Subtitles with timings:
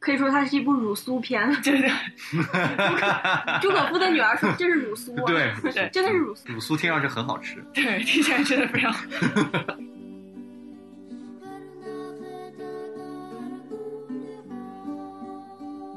[0.00, 1.46] 可以说它是一部乳酥片。
[1.62, 1.90] 对对，
[3.60, 5.24] 朱可夫的女儿说这是乳酥啊，
[5.62, 6.40] 对对真的是乳酥。
[6.46, 7.62] 乳酥听上去很好吃。
[7.74, 8.90] 对，听起来真的非常。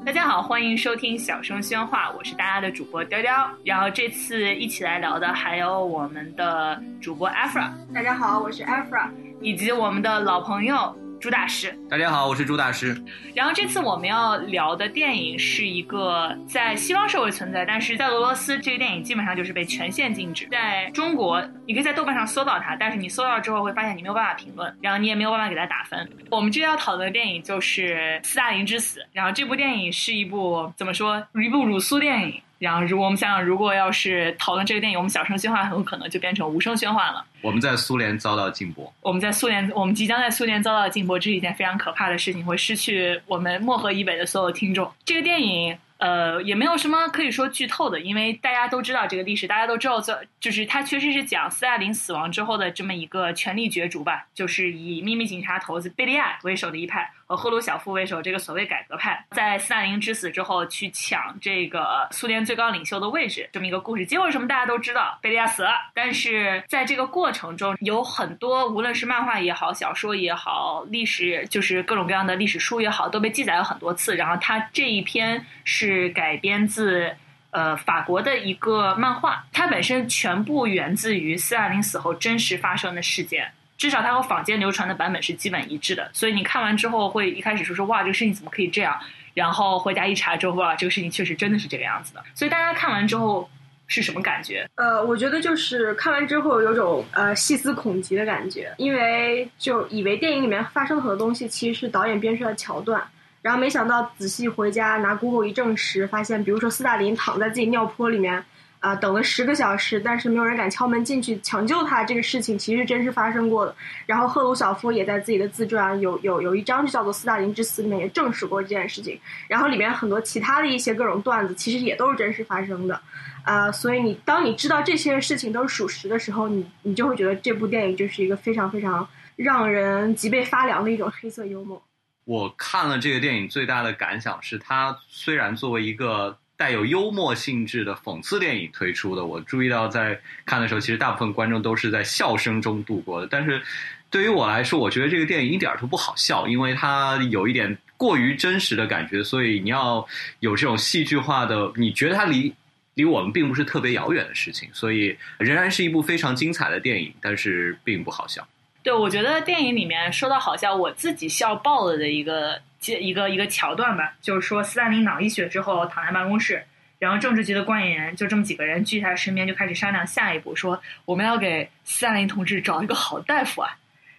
[0.04, 3.50] 大家好，欢迎收听小声喧哗，我是大家的主播雕雕。
[3.64, 9.08] 然后这次一起来聊的还有我们的主播 Afra，大家好，我是 Afra。
[9.40, 10.94] 以及我们的老朋友
[11.24, 11.74] 朱大师。
[11.88, 13.02] 大家好，我是朱大师。
[13.34, 20.46] 然后这次我们要聊的电影是一个在西方社会存在，但是在俄罗斯这个电影基本上就是被全线禁止。
[20.48, 26.06] 在中国，你可以在豆瓣上搜到它，但是你搜到之后会发现你没有办法评论，然后你也没有办法给它打分。
[26.30, 32.38] 我们这要讨论的电影就是《斯大林之死》，然后这部电影是一部怎么说，一部鲁苏电影。
[32.58, 37.24] 然后，如果我们想想，如果要是讨论这个电影，我们小声喧哗很有可能就变成无声喧哗了。
[37.42, 44.90] 我们在苏联遭到禁播，我们在苏联，我们即将在苏联遭到禁播，这是一件非常可怕的事情，会失去我们漠河以北的所有听众。
[45.04, 57.10] 这个电影，呃，也没有什么可以说剧透的，因为大家都知道这个历史，大家都知道，这就是它确实是讲斯大林死亡之后的这么一个权力角逐吧，就是以秘密警察头子贝利亚为首的一派。
[57.26, 64.04] 和赫鲁晓夫为首，这个所谓改革派在斯大林之死之后去抢这个苏联最高领袖的位置，这么一个故事。
[64.04, 65.70] 结果什么大家都知道，贝利亚死了。
[65.94, 74.14] 但是在这个过程中，有很多无论是漫画也好、小说也好、历史就是各种各样的历史书也好，都被记载了很多次。
[74.16, 77.14] 然后他这一篇是改编自
[77.50, 83.50] 呃法国的一个漫画，它本身全部源自于斯大林死后真实发生的事件。
[83.76, 88.98] 至少它和坊间流传的版本是基本一致的，所以你看完之后会一开始说说哇这个事情怎么可以这样，
[89.34, 92.22] 然后回家一查之后哇这个事情确实真的是这个样子的。
[92.34, 93.48] 所以大家看完之后
[93.88, 94.66] 是什么感觉？
[94.76, 103.02] 呃，我觉得就是看完之后有种呃细思恐极的感觉，因为就以为电影里面发生很多东西其实是导演编出来的桥段，
[103.42, 108.44] 然后没想到仔细回家拿 Google 一证实，发现比如说斯大林躺在自己尿泼里面。
[108.84, 112.04] 啊，等了十个小时，但是没有人敢敲门进去抢救他。
[112.04, 113.74] 这个事情其实真实发生过的。
[114.04, 119.18] 然后赫鲁晓夫也在自己的自传有有有一章就叫做《斯大林之死》里面也证实过这件事情。
[119.48, 123.00] 然后里面很多其他的一些各种段子，其实也都是真实发生的。
[123.42, 131.82] 啊，所以你当你知道这些事情都是属实的时候，你你就会觉得这部电影就是一个非常非常让人脊背发凉的一种黑色幽默。
[132.26, 136.36] 我看了这个电影最大的感想是，它虽然作为一个。
[136.56, 143.26] 带有幽默性质的讽刺电影推出的，我注意到在看的时候，其实大部分观众都是在笑声中度过的。
[143.26, 143.60] 但是
[144.08, 150.06] 对于我来说，我觉得这个电影一点都不好笑，因为它有一点过于真实的感觉，所以你要
[150.38, 152.54] 有这种戏剧化的，你觉得它离
[152.94, 158.46] 离我们并不是特别遥远的事情，所以仍然是一部非常精彩的电影，但是并不好笑。
[158.84, 162.60] 对，我觉得电影里面说到好笑，我自己笑爆了的一个。
[162.92, 166.64] 一个一个桥段吧，就是说斯大林脑溢血之后躺在办公室，
[166.98, 173.76] 然后政治局的官员就这么几个人聚在身边，就开始商量下一步，说我们要给斯大林同志找一个好大夫啊。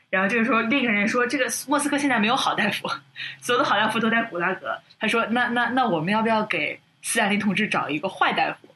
[0.09, 2.90] 然后这个时候另一个人说，这个莫斯科现在没有好大夫，
[3.42, 4.78] 所有的好大夫都在古拉格。
[5.00, 8.68] 他说，那那那我们要不要给斯大林同志找一个坏大夫？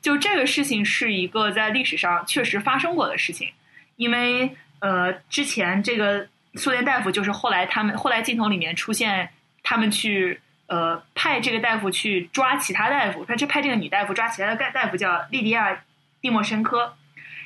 [0.00, 3.50] 就这个事情是一个在历史上确实发生过的事情，
[3.96, 9.28] 因为呃之前这个苏联大夫就是后来他们后来镜头里面出现。
[9.68, 15.72] 他们去呃派这个大夫去抓其他大夫，他就派这个女大夫抓其他的大大夫，叫莉迪亚·
[16.20, 16.94] 蒂莫申科。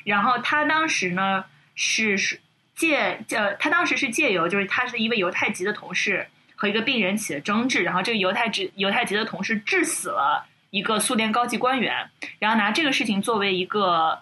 [0.04, 2.18] 然后他当时呢是
[2.74, 14.20] 借呃，他当时是借由就是他是一位犹太籍的同事和一个病人起了争执，然后这个犹太籍犹太籍的同事致死了一个苏联高级官员，然后拿这个事情作为一个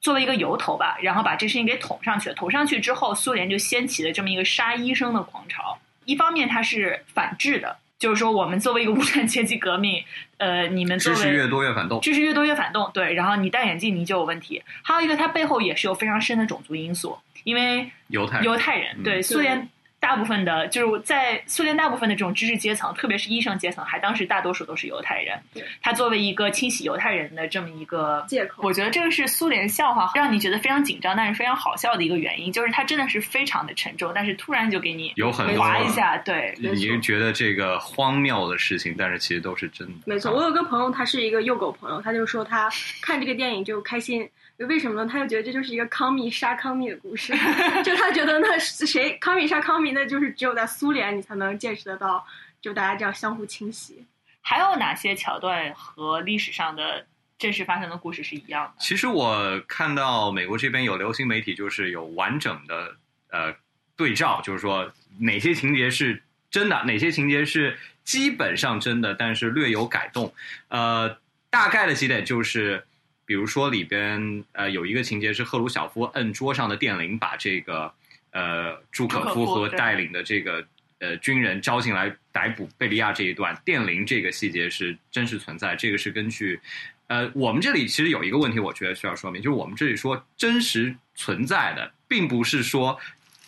[0.00, 2.34] 作为一个由头吧，然后把这事情给捅上去了。
[2.34, 5.78] 捅上去之后，苏联就掀起了这么一个杀医生的狂潮。
[6.10, 10.02] 一方面，它是反制的，就是说，我们作为一个无产阶级革命，
[10.38, 13.14] 呃，你们知识越多越反动，知识越多越反动，对。
[13.14, 14.60] 然后你戴眼镜，你就有问题。
[14.82, 19.68] 还有一个，它背后也是有非常深的种族因素，因为犹太犹太人对苏联。
[20.00, 25.38] 大部分的，就是在苏联大部分的这种知识阶层，特别是医生阶层，还当时大多数都是犹太人。
[25.82, 39.94] 他作为一个清洗犹太人的这么一个借口，我觉得这个是苏联笑话，让你觉得非常紧张，但是非常好笑的一个原因，就是它真的是非常的沉重，但是突然就给你有很滑一下，对，你就觉得这个荒谬的事情，但是其实都是真的。
[40.06, 42.70] 没错，我有个朋友，他是一个幼狗朋友，他就说他
[43.02, 44.28] 看这个电影就开心。
[44.66, 45.10] 为什么呢？
[45.10, 47.32] 他就觉得这就是一个康米杀康米的故事，
[47.84, 52.26] 就他觉得那谁康米杀康米，那就是只有在苏联你才能见识得到，
[52.60, 54.04] 就大家这样相互清洗。
[54.42, 57.06] 还有哪些桥段和历史上的
[57.38, 58.72] 真实发生的故事是一样的？
[58.78, 62.96] 其实我看到美国这边有流行媒体，就是有完整的
[63.30, 63.54] 呃
[63.96, 70.34] 对照，就是说哪些情节是真的，哪些情节是基本上真的，但是略有改动。
[70.68, 71.16] 呃，
[71.48, 72.84] 大概的几点就是，
[73.30, 77.94] 比如说里边呃有一个情节是赫鲁晓夫摁桌上的电铃，把这个
[78.32, 80.66] 呃朱可夫和带领的这个
[80.98, 86.60] 呃军人招进来逮捕贝利亚这一段，电铃这个细节是真实存在，这个是根据。
[87.06, 92.98] 呃，我们这里其实有一个问题，我觉得需要说明，就是我们这里说真实存在的，并不是说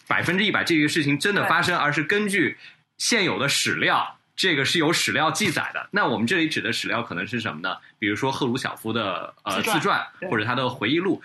[0.07, 2.57] 百分之一百这个事情真的发生，而是根据
[2.99, 5.89] 现有的史料，这个是有史料记载的。
[5.91, 7.77] 那我们这里指的史料可能是什么呢？
[7.99, 11.23] 比如说赫鲁晓夫的呃自传或者他的回忆录。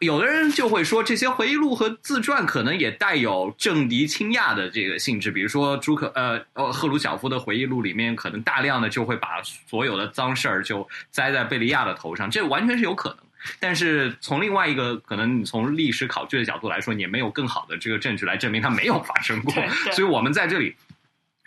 [0.00, 13.18] 有的人就会说，这些回忆录和自传可能也带有政敌倾轧的这个性质，比如说朱可呃呃赫鲁晓夫的回忆录里面，可能大量的就会把所有的脏事儿就栽在贝利亚的头上，这完全是有可能。
[13.60, 19.54] 但是从另外一个可能，你从历史考据的角度来说，你也没有更好的这个证据来证明它没有发生过
[19.92, 20.74] 所以我们在这里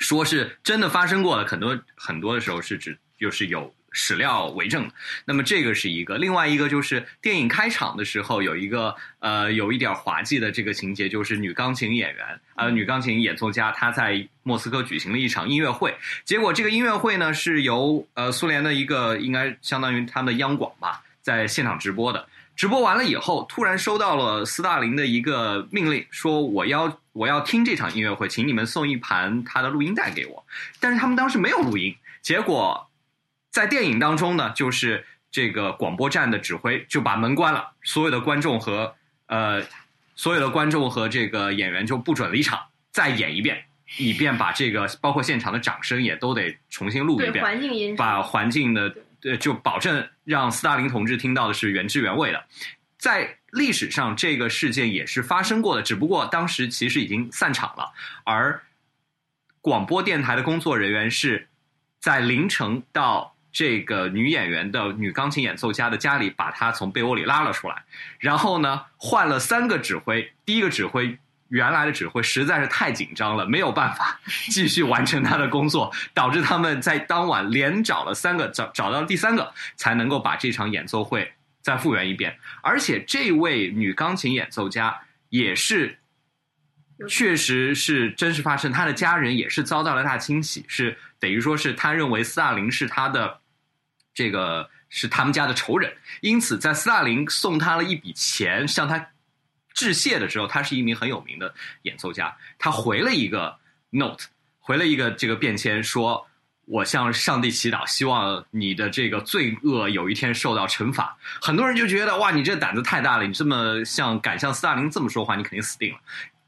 [0.02, 4.90] 说是真的发生过的，很多很多的时候是指就是有史料为证。
[5.26, 15.96] 那么这个是一个，另外一个就是电影开场的时候有一个呃有一点滑稽的这个情节，就是女钢琴演员呃女钢琴演奏家她在莫斯科举行了一场音乐会，
[16.26, 22.28] 结果这个音乐会呢是由呃苏联的一个应该相当于他们的央广吧，在现场直播的。
[22.56, 30.46] 直播完了以后，突然收到了斯大林的一个命令，说我要我要听这场音乐会，请你们送一盘他的录音带给我。
[30.80, 32.88] 但是他们当时没有录音，结果
[33.50, 38.94] 在电影当中呢，就是这个广播站的指挥就把门关了，所有的观众和
[39.26, 39.64] 呃
[40.16, 42.60] 所有的观众和这个演员就不准离场，
[42.92, 43.64] 再演一遍，
[43.98, 47.44] 以便把这个包括现场的掌声也都得重新录一对遍。
[47.44, 48.94] 环境音，把环境的
[49.24, 52.42] 呃，就保证让斯大林同志听到的是原汁原味的。
[52.98, 57.92] 在历史上，这个事件也是发生过的，只不过当时其实已经散场了，
[58.24, 58.64] 而
[59.60, 61.50] 广播电台的工作人员是
[62.00, 67.84] 在凌晨到这个女演员的女钢琴演奏家的家里，把她从被窝里拉了出来，
[68.20, 71.20] 然后呢换了三个指挥，第一个指挥。
[71.52, 74.20] 原来的指挥实在是太紧张了，没有办法
[74.50, 81.30] 继续完成他的工作，导致他们在当晚连找了三个，找找到第三个，才能够把这场演奏会
[81.62, 82.38] 再复原一遍。
[82.62, 86.00] 而且这位女钢琴演奏家也是
[87.10, 93.40] 确实是真实发生，他的家人也是遭到了大清洗，是等于说是他认为斯大林是他的
[94.14, 99.06] 这个是他们家的仇人，因此在斯大林送他了一笔钱向他
[99.74, 101.54] 致谢的时候，他是一名很有名的
[101.84, 103.58] 演奏家，他回了一个
[103.90, 104.26] note，
[104.60, 106.28] 回了一个这个便签说。
[106.68, 111.18] 我向上帝祈祷，希望你的这个罪恶有一天受到惩罚。
[111.42, 116.00] 很多人就觉得，哇，你这胆子太大了，你这么像敢向斯大林这么说话，你肯定死定了。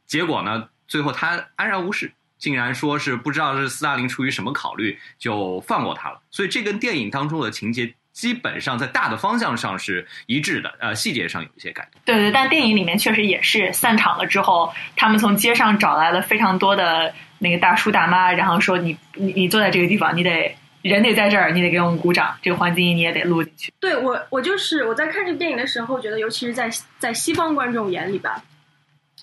[0.06, 6.22] 结果呢，最后他安然无事，竟然说是不知道是斯大林出于什么考虑就放过他了。
[6.32, 12.00] 所以这跟电影当中的情节基本上在大的方向上是一致的，呃，细节上有一些改动。
[12.06, 23.74] 对对，但电影里面确实也是散场了之后，他们从街上找来了非常多的那个大叔大妈，然后说你你你坐在这个地方，你得人得在这儿，你得给我们鼓掌，这个环境音你也得录进去。
[23.80, 26.70] 对我，我就是我在看这个电影的时候，觉得尤其是在
[27.00, 28.44] 在西方观众眼里吧，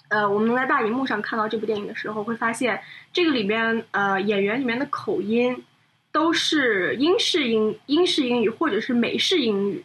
[0.09, 2.81] 呃，我们能在大荧幕上看到这部电影的时候，会发现
[3.13, 5.63] 这个里边呃演员里面的口音
[6.13, 9.85] 都是英式英英式英语或者是美式英语。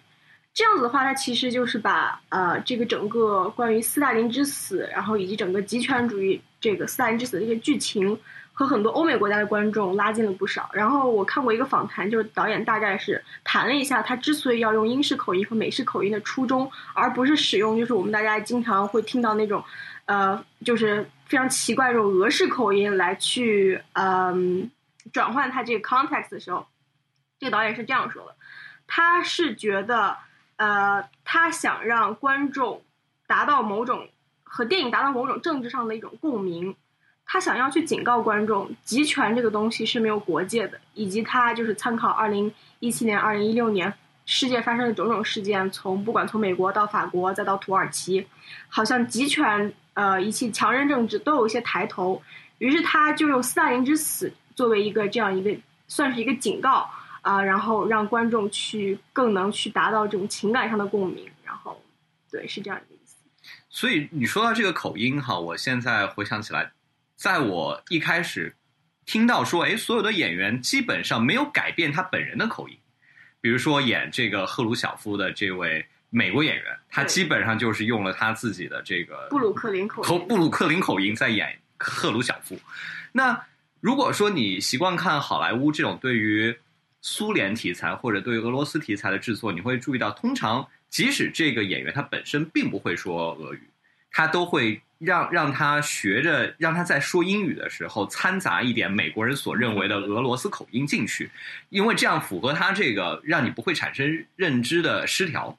[0.54, 8.18] 这样子的话，它其实就是把呃这个整个关于斯大林之死，然后以及整个极权主义这个斯大林之死的一个剧情
[8.54, 10.70] 和很多欧美国家的观众拉近了不少。
[10.72, 19.62] 然后我看过一个访谈，就是导演大概是谈了一下他之所以要用英式口音和美式口音的初衷，而不是使用就是我们大家经常会听到那种
[20.06, 24.72] 呃就是非常奇怪这种俄式口音来去嗯、
[25.12, 26.68] 转换他这个 context 的时候，
[27.40, 28.36] 这个导演是这样说的，
[28.88, 30.18] 他是觉得
[30.58, 32.84] 呃他想让观众
[33.28, 34.10] 达到某种
[34.44, 36.76] 和电影达到某种政治上的一种共鸣。
[37.28, 43.92] 他想要去警告观众，集权这个东西是没有国界的，以及他就是参考二零一七年、二零一六年
[44.28, 48.28] 世界发生的种种事件，从不管从美国到法国再到土耳其，
[48.70, 52.22] 好像集权呃以及强人政治都有一些抬头。
[52.60, 55.56] 于是他就用斯大林之死作为一个这样一个
[55.88, 56.90] 算是一个警告
[57.22, 61.28] 啊、然后让观众去更能去达到这种情感上的共鸣。
[61.44, 61.84] 然后，
[62.30, 63.16] 对，是这样一个意思。
[63.68, 66.72] 所以你说到这个口音哈，我现在回想起来，
[67.16, 68.56] 在我一开始
[69.08, 72.78] 听到说，哎，所有的演员基本上没有改变他本人的口音，
[73.42, 82.56] 比如说演这个赫鲁晓夫的这位美国演员，他基本上就是用了他自己的这个布鲁克林口布鲁克林口音在演赫鲁晓夫。
[83.12, 83.44] 那
[83.86, 86.58] 如果说你习惯看好莱坞这种对于
[87.02, 93.62] 苏联题材或者对于俄罗斯题材的制作，你会注意到，通常即使这个演员他本身并不会说俄语，
[94.10, 101.30] 他都会让让他学着，让他在说英语的时候掺杂一点美国人所认为的俄罗斯口音进去，
[101.70, 105.56] 因为这样符合他这个让你不会产生认知的失调。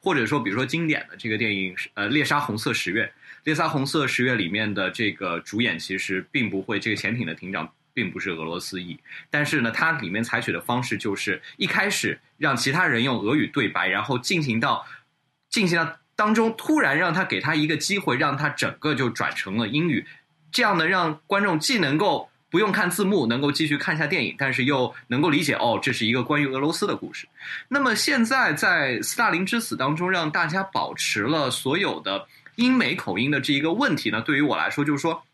[0.00, 3.04] 或者说，比如说经典的这个电影，呃，《猎杀红色十月》，
[3.44, 8.98] 《猎杀红色十月》里面的这个主演其实并不会，这个潜艇的艇长并不是俄罗斯裔，
[9.30, 14.86] 但是呢，它里面采取的方式就是一开始让其他人用俄语对白，然后进行到
[15.48, 20.06] 进行到当中，突然让他给他一个机会，让他整个就转成了英语，
[20.52, 22.28] 这样呢，让观众既能够。
[22.50, 27.28] 不用看字幕，能够继续看下电影，但是又能够理解哦，这是一个关于俄罗斯的故事。
[27.68, 32.26] 那么现在在《斯大林之死》当中，让大家保持了所有的
[32.58, 34.20] 英美口音的这一个问题呢？
[34.20, 35.24] 对于我来说，就是说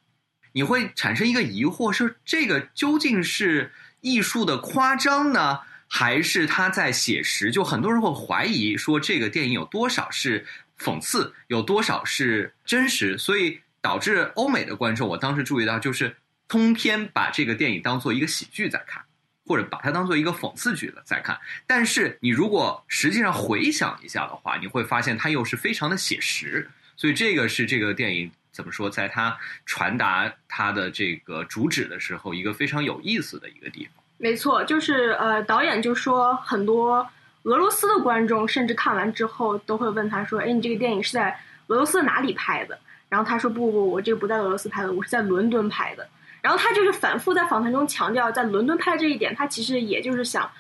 [0.53, 7.51] 你会产生一个疑惑：是这个究竟是艺术的夸张呢，还是他在写实？
[7.51, 10.47] 就很多人会怀疑说，这个电影有多少是
[10.79, 13.19] 讽刺，有多少是真实？
[13.19, 16.17] 所以导致欧美的观众，我当时注意到就是。
[16.47, 19.03] 通篇把这个电影当做一个喜剧在看，
[19.47, 21.37] 或者把它当做一个讽刺剧的在看。
[21.67, 26.71] 但是你如果实际上回想一下的话，你会发现它又是非常的写实。
[26.97, 29.37] 所以这个是这个电影怎么说，在它
[29.67, 34.03] 传达它的这个主旨的时候，一个非常有意思的一个地方。
[34.19, 37.07] 没错，就是呃，导演就说很多
[37.43, 42.79] 俄罗斯的观众甚至看完之后都会问他说：“哎，你这个电影是在俄罗斯哪里拍的？”
[43.11, 46.09] 然后他说：“不不，我这个不在俄罗斯拍的，我是在伦敦拍的。”
[46.41, 50.51] 然后他就是反复在访谈中强调，在伦敦拍这一点，他其实也就是想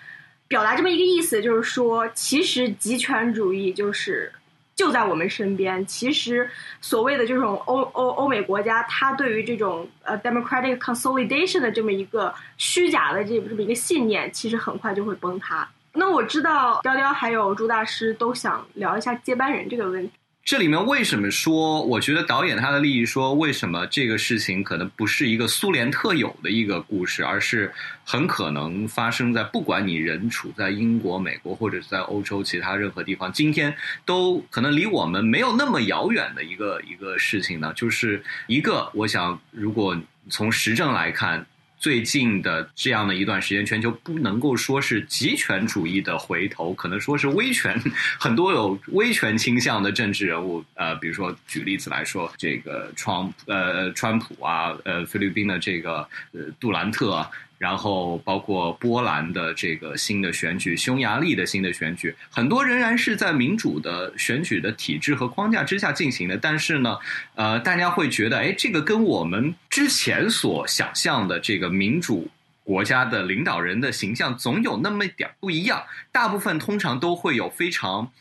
[0.48, 4.32] 表达这么一个意思，就是说，其实极权主义就是
[4.75, 5.85] 就在我们身边。
[5.87, 6.49] 其实
[6.81, 15.69] 所谓的这种欧欧欧美国家，它对于这种呃 democratic consolidation 的这么一个虚假的这这么一个信念，其实很快就会崩塌。
[15.93, 20.12] 那我知道雕雕还有朱大师都想聊一下接班人这个问题。
[20.44, 21.80] 这里面为什么说？
[21.80, 27.72] 我觉得导演他的利益说，为什么这个事情可能不是一个苏联特有的一个故事，而是
[28.04, 33.74] 很可能发生在不管你人处在英国、美国或者是在欧洲其他任何地方，今天
[34.04, 37.72] 都可能离我们没有那么遥远的一个一个事情呢？
[37.74, 39.98] 就是一个，我想如果
[40.28, 41.46] 从实证来看。
[41.84, 47.78] 最近的这样的一段时间，全球不能够说是极权主义的回头，可能说是威权，
[48.18, 55.98] 很多有威权倾向的政治人物，呃，比如说举例子来说，这个川呃川普啊，呃菲律宾的这个
[56.32, 57.30] 呃杜兰特。
[57.64, 66.37] 然后包括波兰的这个新的选举，匈牙利的新的选举，很多仍然是在民主的选举的体制和框架之下进行的。
[66.37, 66.99] 但是呢，
[67.37, 72.28] 呃，大家会觉得，哎，这个跟我们之前所想象的这个民主
[72.64, 75.83] 国家的领导人的形象总有那么一点不一样。
[76.12, 78.12] 大部分通常都会有非常。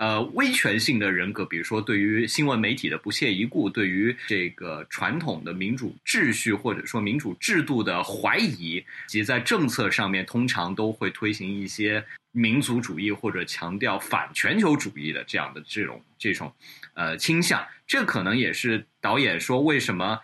[0.00, 12.02] 呃，威权性的人格，比如说对于新闻媒体的不屑一顾，对于这个传统的民主秩序或者说民主制度的怀疑，及在政策上面通常都会推行一些
[12.32, 16.50] 民族主义或者强调反全球主义的这样的这种这种
[16.94, 17.62] 呃倾向。
[17.86, 20.18] 这可能也是导演说为什么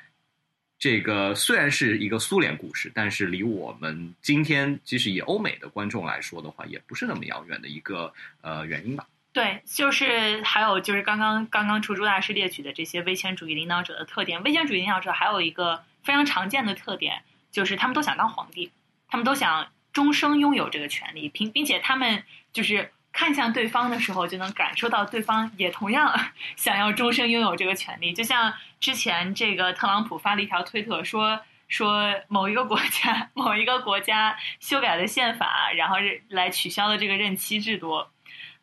[0.79, 9.07] 这个虽然是一个苏联故事，但是离我们今天即使以欧美的观众来说的话，也不是那么遥远的一个呃原因吧。
[9.37, 14.43] 对，就是还有就是刚刚刚刚出朱大师列举的这些威权主义领导者的特点。
[14.43, 18.73] 威权主义领导者还有一个非常常见的特点，就是他们都想当皇帝，
[19.11, 22.25] 他们都想终生拥有这个权利，并并且他们
[22.55, 26.19] 就是看向对方的时候，就能感受到对方也同样
[26.57, 28.15] 想要终生拥有这个权利。
[28.15, 35.97] 就像之前这个特朗普发了一条推特说说某一个国家 某一个国家修改了宪法，然后
[36.31, 38.07] 来取消了这个任期制度。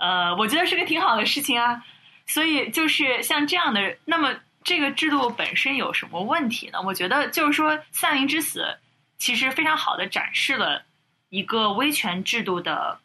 [0.03, 1.81] 呃，我觉得是个挺好的事情啊，
[2.25, 6.81] 所以就是像这样的，那么这个制度本身有什么问题呢？
[6.81, 8.77] 我觉得就是说，萨林之死
[9.17, 10.83] 其实非常好的展示了
[11.29, 13.00] 一个威权制度的，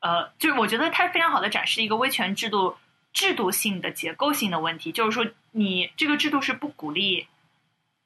[0.00, 2.76] 呃，就是我觉得它非常好的展示一个威权制度
[3.14, 7.26] 制度性的结构性的问题，就是说你这个制度是不鼓励。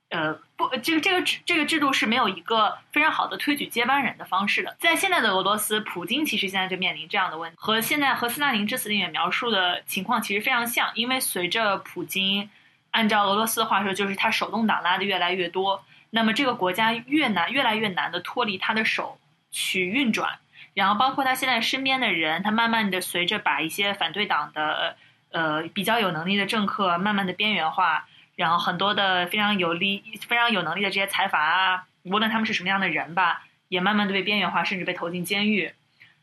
[0.08, 4.76] 呃，不，这个这个制这个制度是没有一个非常好的推举接班人的方式的。
[4.78, 10.92] 在现在的俄罗斯，普京其实现在就面临这样的问题，和现在和斯大林之死里面描述的情况其实非常像。
[10.94, 12.48] 因为随着普京
[12.92, 19.18] 按照俄罗斯的话说，就是他手动挡拉的越来越多，那么这个国家越难越来越难的脱离他的手
[19.50, 20.38] 去运转。
[20.72, 24.94] 然后包括他现在身边的人，他慢慢的随着把一些反对党的
[25.32, 28.06] 呃比较有能力的政客慢慢的边缘化。
[28.36, 35.74] 然后很多的非常有力、非常有能力的这些财阀啊，无论他们是什么样的人吧，也慢慢的被边缘化，甚至被投进监狱。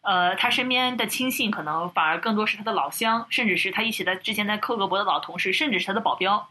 [0.01, 6.49] 呃，他身边的亲信可能反而更多是他的老乡，甚至是他一起在之前在克格勃的老同事，甚至是他的保镖。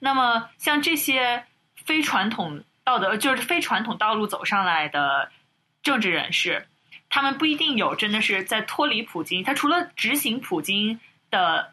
[0.00, 1.44] 那么，像这些
[1.76, 5.30] 非传统道德，就是非传统道路走上来的
[5.82, 6.66] 政治人士，
[7.08, 10.98] 他们不一定有真的是在脱离普京，他除了执行普京
[11.30, 11.72] 的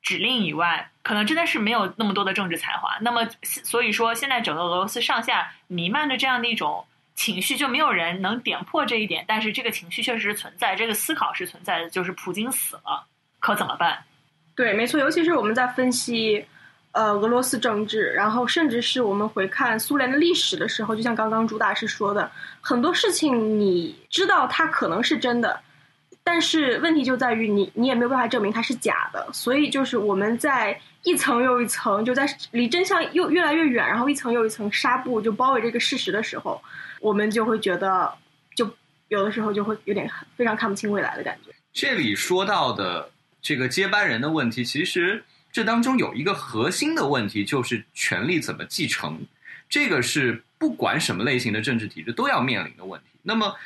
[0.00, 2.98] 指令以外，可能真的是没有那么多的政治才华。
[3.00, 6.84] 那么，所以说，现在整个俄罗斯上下弥漫着这样的一种。
[7.14, 13.06] 情绪就没有人能点破这一点，但是这个情绪确实是存在，这个思考是存在的，就是普京死了，
[13.38, 14.02] 可怎么办？
[14.56, 16.42] 对，没错，尤其是我们在分析
[16.92, 22.32] 呃俄罗斯政治，然后甚至是我们回看苏联的历史的时候，就像刚刚朱大师说的，
[22.62, 25.60] 很多事情你知道它可能是真的，
[26.24, 36.62] 但是问题就在于你你也没有办法证明它是假的，所以就是我们在一层又一层就在离真相又越来越远，然后一层又一层纱布就包围这个事实的时候。
[37.00, 38.14] 我们就会觉得，
[38.54, 38.76] 就
[39.08, 41.52] 有的时候就会有点非常看不清未来的感觉。
[41.72, 49.26] 这里说到的这个接班人的问题，其实这当中有一个核心的问题，就是权力怎么继承。
[49.68, 53.06] 这个是不管什么类型的政治体制都要面临的问题。
[53.22, 53.56] 那么，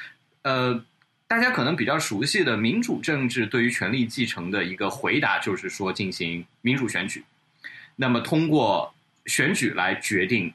[0.41, 0.83] 呃，
[1.29, 7.25] 大家可能比较熟悉的民主政治对于权力继承的一个回答，就是说进行民主选举，
[7.97, 8.95] 那么通过
[9.27, 10.53] 选举来决定。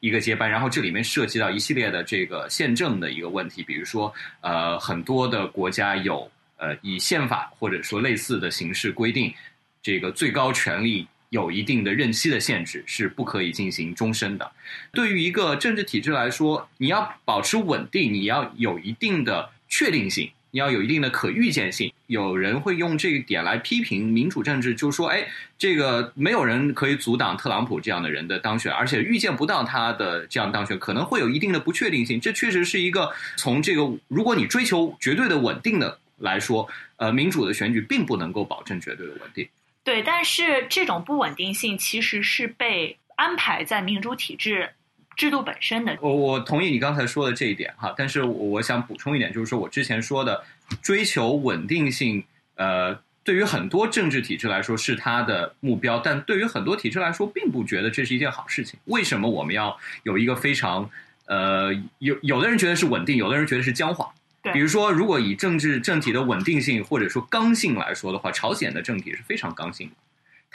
[0.00, 9.32] 一个接班，然后这里面涉及到一系列的这个宪政的一个问题，比如说，呃，很多的国家有呃以宪法或者说类似的形式规定，
[9.80, 14.50] 这个最高权力有一定的任期的限制，是不可以进行终身的。
[14.90, 20.30] 对于一个政治体制来说，你要保持稳定，你要有一定的确定性。
[20.50, 21.92] 你要有一定的可预见性。
[22.06, 25.26] 有人会用这一点来批评民主政治，就说：“哎，
[25.58, 36.68] 这个没有人可以阻挡特朗普这样的人的当选，而且预见不到他的这样当选，可能会有一定的不确定性。”这确实是一个从这个，如果你追求绝对的稳定的来说，
[36.98, 39.48] 呃，民主的选举并不能够保证绝对的稳定。
[39.82, 44.70] 对，但是这种不稳定性其实是被安排在民主体制。
[45.16, 50.44] 制度本身的，我我同意你刚才说的这一点哈，但是我想补充一点，就是说我之前说的
[50.82, 52.24] 追求稳定性，
[52.56, 58.78] 呃，对于很多政治体制来说是它的目标，但对于很多体制来说，并不觉得这是一件好事情。
[58.86, 60.90] 为什么我们要有一个非常
[61.26, 64.12] 呃，有有的人觉得是稳定，有的人觉得是僵化？
[64.52, 69.94] 比如说，如果以政治政体的稳定性或者说刚性来说的话，朝鲜的政体是非常刚性的。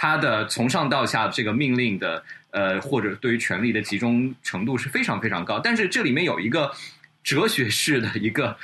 [0.02, 6.74] 他的从上到下这个命令的呃，或者对于权力的集中程度是非常非常高，但是这里面有一个
[7.22, 8.58] 哲学式的一个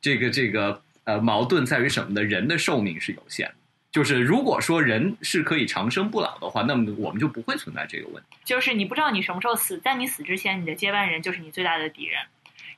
[0.00, 2.22] 这个这个呃矛盾在于什么呢？
[2.22, 3.54] 人的寿命是有限的，
[3.90, 8.36] 就是如果说人是可以长生不老的话，那么我们就不会存在这个问题。
[8.44, 12.22] 就是你不知道你什么时候死，在你死之前，你的接班人就是你最大的敌人，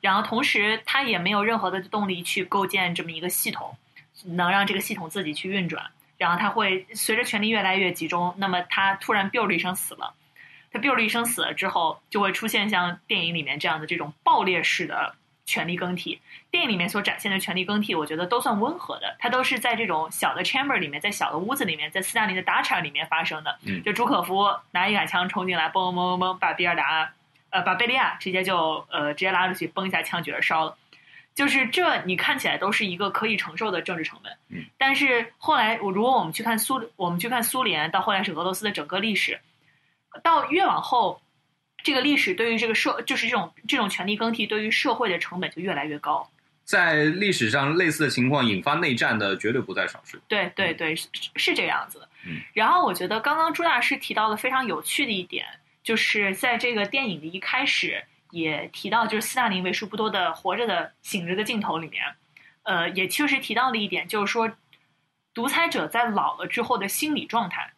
[0.00, 3.76] 然后同时他也没有任何的动力去构建这么一个系统，
[4.24, 5.84] 能让这个系统自己去运转。
[6.18, 10.14] 然后他会随着权力越来越集中，那么他突然 “biu” 了一声死了。
[10.70, 15.14] 他 “biu” 了一声死了之后，就会出现像电影里面这样的这种爆裂式的
[15.46, 16.20] 权力更替。
[16.50, 19.16] 电影里面所展现的权力更替，我觉得都算温和的。
[19.18, 23.58] 它都是在这种小的 chamber 里面，在小的屋子里面，在斯大林的打场里面发生的。
[23.84, 27.12] 就朱可夫拿一杆枪冲进来，嘣嘣嘣嘣，把比尔达，
[27.50, 30.76] 呃，把贝利亚直接就呃直接拉出去，嘣一下枪举着烧了。
[31.38, 34.32] 就是这，你看起来都是一个可以承受的政治成本。
[34.48, 39.38] 嗯，但是后来，我如果我们去看苏，我们去看苏联，到后来是俄罗斯的整个历史，
[40.24, 41.22] 到越往后，
[41.84, 46.28] 这个历史对于这个社，就是这种这种权力更替对于社会的成本就越来越高。
[46.64, 50.18] 在历史上，类似的情况引发内战的绝对不在少数。
[50.26, 52.08] 对对对，是是这个样子。
[52.26, 55.46] 嗯，然后我觉得刚刚朱大师提到了非常有趣的一点，
[55.84, 58.02] 就是在这个电影的一开始。
[58.30, 62.02] 也提到，就是斯大林为数不多的活着的醒着的镜头里面，
[62.62, 64.50] 呃，也确实提到了一点，就是说，
[65.32, 67.72] 独裁者在老了之后的心理状态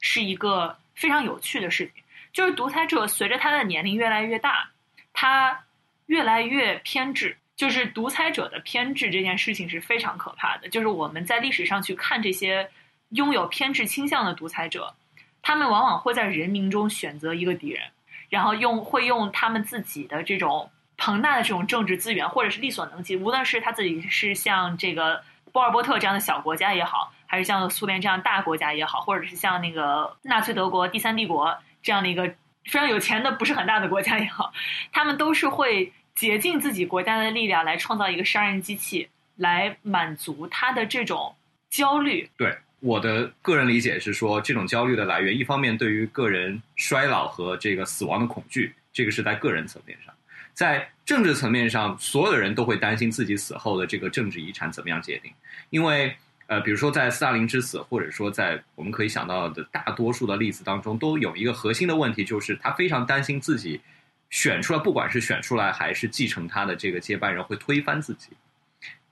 [0.00, 2.02] 是一个非常有趣的事情。
[2.32, 4.70] 就是独裁者随着他的年龄越来越大，
[5.12, 5.64] 他
[6.06, 7.36] 越来越偏执。
[7.56, 10.68] 就是独裁者的偏执这件事情是非常可怕的。
[10.68, 12.68] 就是我们在历史上去看这些
[13.10, 14.96] 拥有偏执倾向的独裁者，
[15.40, 17.84] 他们往往会在人民中选择一个敌人。
[18.28, 32.26] 然后用会用他们自己的这种庞大的这种政治资源，或者是力所能及，无论是他自己是像这个波尔波特这样的小国家也好，还是像苏联这样大国家也好，或者是像那个纳粹德国第三帝国这样的一个
[32.64, 34.52] 非常有钱的不是很大的国家也好，
[34.92, 41.36] 他们都是会竭尽自己国家的力量来创造一个杀人机器，来满足他的这种
[41.68, 42.30] 焦虑。
[42.36, 42.58] 对。
[42.84, 50.12] 我的个人理解是说，这种焦虑的来源，一方面对于个人衰老和这个死亡的恐惧，这个是在个人层面上；
[50.52, 55.32] 在政治层面上，所有的人都会担心自己死后的这个政治遗产怎么样界定，
[55.70, 56.14] 因为
[56.46, 63.80] 呃，比如说在斯大林之死，或者说在我们可以想到的大多数的例子当中，都有一个核心的问题，就是他非常担心自己
[64.28, 68.28] 选出来，不管是选出来还是继承他的这个接班人会推翻自己。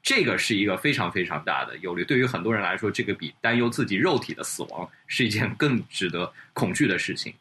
[0.02, 7.32] 这个是一个非常非常大的忧虑，对于很多人来说，这个比担忧自己肉体的死亡是一件更值得恐惧的事情。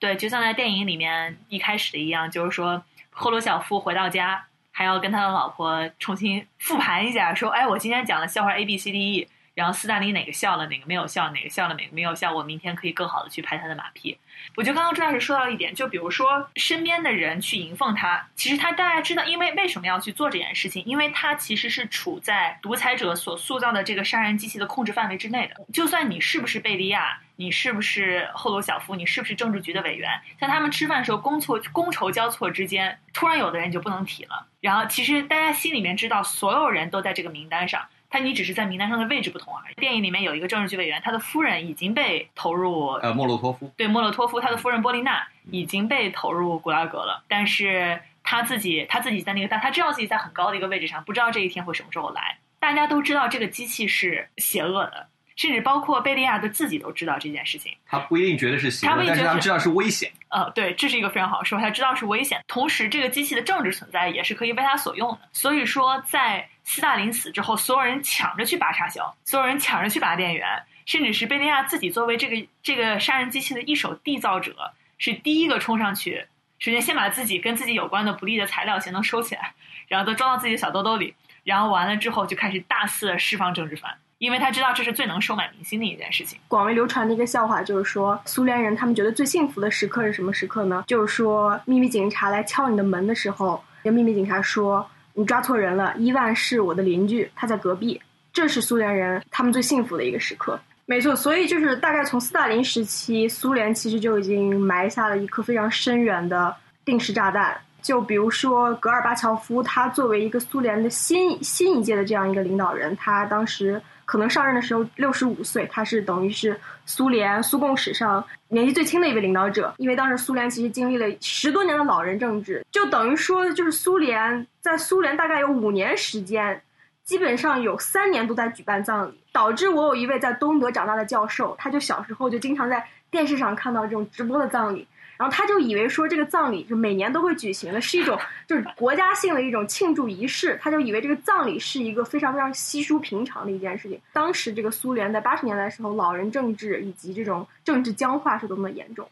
[0.00, 14.16] 对，就像在电影里面一开始的一样，就是说赫鲁晓夫回到家，还要跟他的老婆重新复盘一下，说：“哎，我今天讲了笑话 A B C D E。”然后斯大林哪个笑了，哪个没有笑，哪个笑了，哪个没有笑，我明天可以更好的去拍他的马屁。
[14.54, 20.84] 我觉得刚刚朱大师说到一点，就比如说身边的人去迎奉他，其实他大家知道，因为为什么要去做这件事情？
[20.84, 25.56] 因为他其实是处在独裁者所塑造的这个杀人机器的控制范围之内的。
[25.72, 34.46] 就算你是不是贝利亚，你是不是赫鲁晓夫，你是不是政治局的委员，在他们吃饭的时候觥错觥筹交错之间，突然有的人就不能提了。
[34.60, 37.84] 然后其实大家心里面知道，所有人都在这个名单上。
[38.10, 39.74] 他你只是在名单上的位置不同而已。
[39.74, 47.24] 电影里面有一个政治局委员，他的夫人已经被投入呃莫洛托夫，对莫洛托夫，他的夫人波丽娜已经被投入古拉格了。
[47.28, 52.38] 但是他自己他自己在那个，但他知道自己在很高的一个位置上，不知道这一天会什么时候来。
[52.60, 55.08] 大家都知道这个机器是邪恶的，
[55.38, 57.72] 甚至包括贝利亚的自己都知道这件事情。
[57.86, 60.10] 他不一定觉得是邪恶，但是他知道是危险。
[60.30, 62.44] 呃，对，这是一个非常好说，他知道是危险。
[62.48, 65.20] 同时，这个机器的政治存在也是可以为他所用的。
[65.32, 76.26] 所以说，在斯大林死之后，所有人抢着去拔插销，所有人抢着去拔电源，甚至是贝利亚自己作为这个这个杀人机器的一手缔造者，是第一个冲上去，
[76.58, 79.54] 首先先把自己跟自己有关的不利的材料先能收起来，
[79.86, 81.14] 然后都装到自己的小兜兜里，
[81.48, 86.38] 然后完了之后就开始大肆的释放政治犯，因为他知道这是最能收买民心的一件事情。
[86.46, 90.84] 广为流传的一个笑话就是说，苏联人他们觉得最幸福的时刻是什么时刻呢？
[90.86, 94.86] 就是说秘密警察来敲你的门的时候，那秘密警察说。
[95.14, 98.00] 你抓错人了，伊万是我的邻居，他在隔壁。
[98.32, 100.56] 这是苏联人他们最幸福的一个时刻。
[100.86, 107.60] 没错，所以就是大概从斯大林时期，苏联其实就已经埋下了一颗非常深远的定时炸弹。
[107.82, 113.80] 就比如说戈尔巴乔夫，他作为一个苏联的新新一届的这样一个领导人，他当时。
[114.08, 119.74] 可能上任的时候六十五岁，他是等于是苏联苏共史上年纪最轻的一位领导者。
[119.76, 126.62] 因为当时苏联其实经历了十多年的老人政治，就等于说就是苏联在苏联大概有五年时间，
[127.04, 134.88] 基本上有三年都在举办葬礼，导致我有一位在东德长大的教授，他就小时候就经常在电视上看到这种直播的葬礼。
[135.18, 140.56] 然后他就以为说这个葬礼就每年都会举行的，是一种就是国家性的一种庆祝仪式。
[140.62, 144.00] 他就以为这个葬礼是一个非常非常稀疏平常的一件事情。
[144.12, 149.10] 当时这个苏联在八十年代的时候，老人政治以及这种政治僵化是多么严重。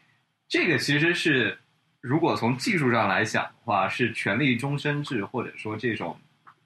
[0.48, 1.58] 这个其实是
[2.00, 6.16] 如果从技术上来讲的话，是权力终身制或者说这种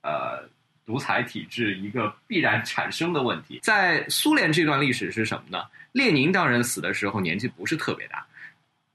[0.03, 0.47] 呃
[0.85, 3.61] 独裁体制一个必然产生的问题。
[3.63, 5.65] 在苏联这段历史是什么呢？
[5.93, 8.23] 列宁当然死的时候年纪不是特别大。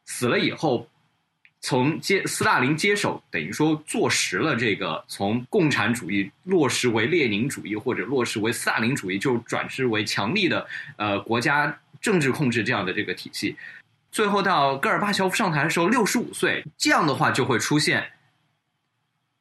[0.06, 0.88] 死了以后，
[1.62, 13.56] 从接斯大林接手，等于说坐实了这个从共产主义落实为列宁主义，或者落实为斯大林主义，就转制为强力的呃国家政治控制这样的这个体系。
[14.12, 18.12] 最后到戈尔巴乔夫上台的时候，六十五岁，这样的话就会出现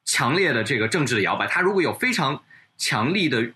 [0.03, 1.45] 强烈的这个政治的摇摆。
[1.45, 2.43] 他如果有非常
[2.75, 3.53] 强力的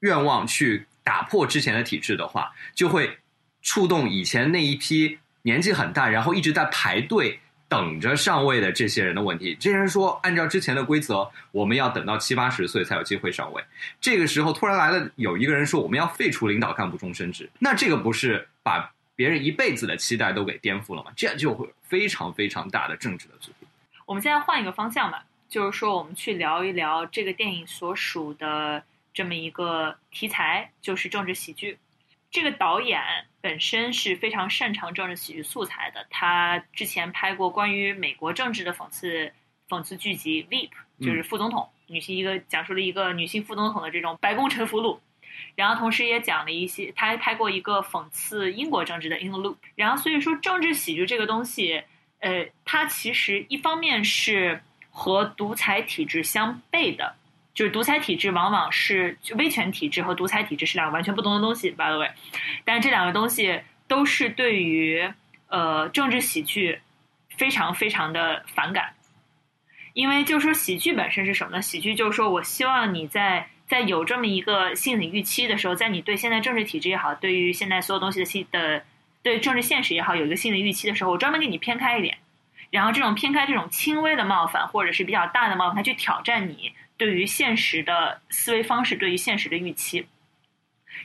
[0.00, 3.18] 愿望去打破之前的体制的话，就会
[3.62, 5.18] 触动以前那一批。
[5.42, 9.56] 年纪很大，然后一直在排队等着上位的这些人的问题。
[9.60, 13.62] 这些人说，按照之前的规则，我们要等到七八十岁才有机会上位。
[14.00, 17.48] 这个时候突然来了有一个人说，我们要废除领导干部终身制。
[17.58, 21.12] 那这个不是把别人一辈子的期待都给颠覆了吗？
[21.14, 23.66] 这样就会非常非常大的政治的阻力。
[24.06, 28.82] 我们现在换一个方向吧，就是说我们去聊一聊这个电影所属的
[29.14, 31.78] 这么一个题材，就是政治喜剧。
[32.30, 33.02] 这个导演
[33.40, 36.06] 本身是非常擅长政治喜剧素材的。
[36.10, 39.32] 他之前拍过关于美国政治的讽刺
[39.68, 40.70] 讽刺剧集《Veep》，
[41.04, 45.00] 就是副总统女性一个讲述了一个女性副总统的这种白宫沉浮录。
[45.56, 49.54] 然后同时也讲了一些，他还拍过一个讽刺英国政治的《In the Loop》。
[49.74, 51.82] 然后所以说政治喜剧这个东西，
[52.18, 57.16] 呃，它其实一方面是和独裁体制相悖的。
[57.60, 62.08] 就是独裁体制往往是威权体制和独裁体制是两个完全不同的东西，by the way，
[62.64, 65.12] 但这两个东西都是对于
[65.48, 66.80] 呃政治喜剧
[67.36, 68.94] 非常非常的反感，
[69.92, 71.60] 因为就是说喜剧本身是什么呢？
[71.60, 78.82] 喜剧就是说我希望你在在有这么一个心理预期的时候，在你对现在政治体制也好，对于现在所有东西的心的
[79.22, 82.16] 对政治现实也好，有一个心理预期的时候，我专门给你偏开一点，
[82.70, 90.06] 然后这种偏开这种轻微的冒犯或者是比较大的冒犯，他去挑战你对于现实的思维方式，对于现实的预期。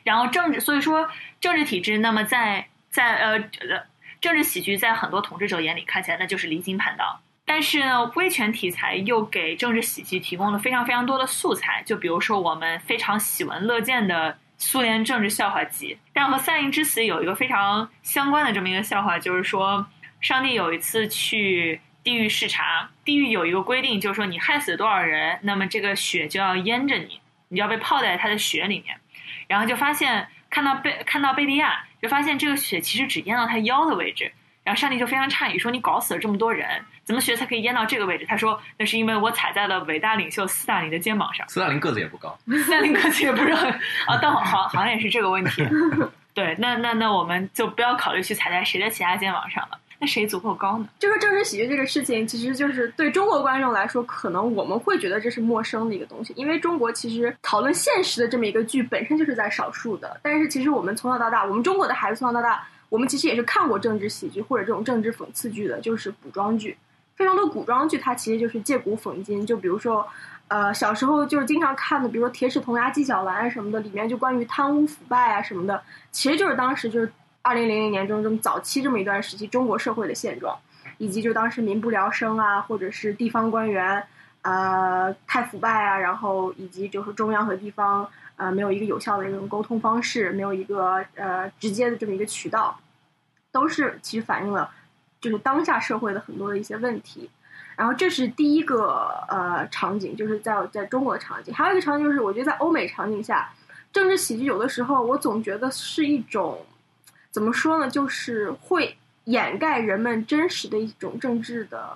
[0.04, 3.32] 然后政治，所以说政治体制，那么在在呃
[3.62, 3.82] 呃
[4.20, 7.22] 政治喜剧，在很多统治者眼里看起来那就是离经叛道。
[7.46, 15.98] 但是呢，威权题材又给政治喜剧提供了非常非常多的素材，就比如说我们非常喜闻乐见的苏联政治笑话集。
[16.12, 19.88] 但和赛因之死有一个非常相关的这么一个笑话，就是说
[20.20, 28.98] 上帝有一次去地狱视察，地狱有一个规定，就是说你害死了多少人，那么这个血就要淹着你，你要被泡在他的血里面。
[29.48, 34.34] 然后就发现看到贝看到贝利亚，就发现这个血其实只淹到他腰的位置。
[34.64, 41.46] 然后上帝就非常诧异说：“你搞死了这么多人，怎么血才可以淹到这个位置？”他说：“那是因为我踩在了伟大领袖斯大林的肩膀上。
[41.50, 43.72] ”斯大林个子也不高，斯大林个子也不是很
[44.08, 45.64] 啊，但好好好像也是这个问题。
[46.34, 49.80] 对，那那那我们就不要考虑去踩在谁的其他肩膀上了。
[49.98, 50.90] 那谁足够高呢？
[51.00, 60.20] 就是政治喜剧这个事情，其实就是对中国观众来说，可能我们会觉得这是陌生的一个东西，因为中国其实讨论现实的这么一个剧本身就是在少数的。
[60.22, 66.78] 但是其实我们从小到大，我们中国的孩子从小到大，我们其实也是看过政治喜剧或者这种政治讽刺剧的，就是古装剧。
[67.16, 70.06] 非常多古装剧它其实就是借古讽今，就比如说，
[70.50, 75.82] 呃，小时候就是经常看的，比如说《铁齿铜牙纪晓岚》什么的，里面就关于贪污腐败啊什么的，
[76.12, 77.10] 其实就是当时就是。
[77.46, 80.58] 二零零零年中这么早期这么一段时期，中国社会的现状，
[80.98, 84.04] 以及就当时民不聊生啊，或者是地方官员
[84.42, 92.80] 呃太腐败啊，然后以及就是中央和地方呃没有一个有效的这种沟通方式，没有一个呃直接的这么一个渠道，
[93.52, 94.72] 都是其实反映了
[95.22, 97.30] 就是当下社会的很多的一些问题。
[97.76, 103.54] 然后这是第一个呃场景，就是在在中国的场景，还有一个场景就是我觉得在欧美场景下，
[103.94, 106.58] 政治喜剧有的时候我总觉得是一种。
[107.36, 107.90] 怎么说呢？
[107.90, 108.96] 就是会
[109.26, 111.90] 掩盖人们真实的一种政治的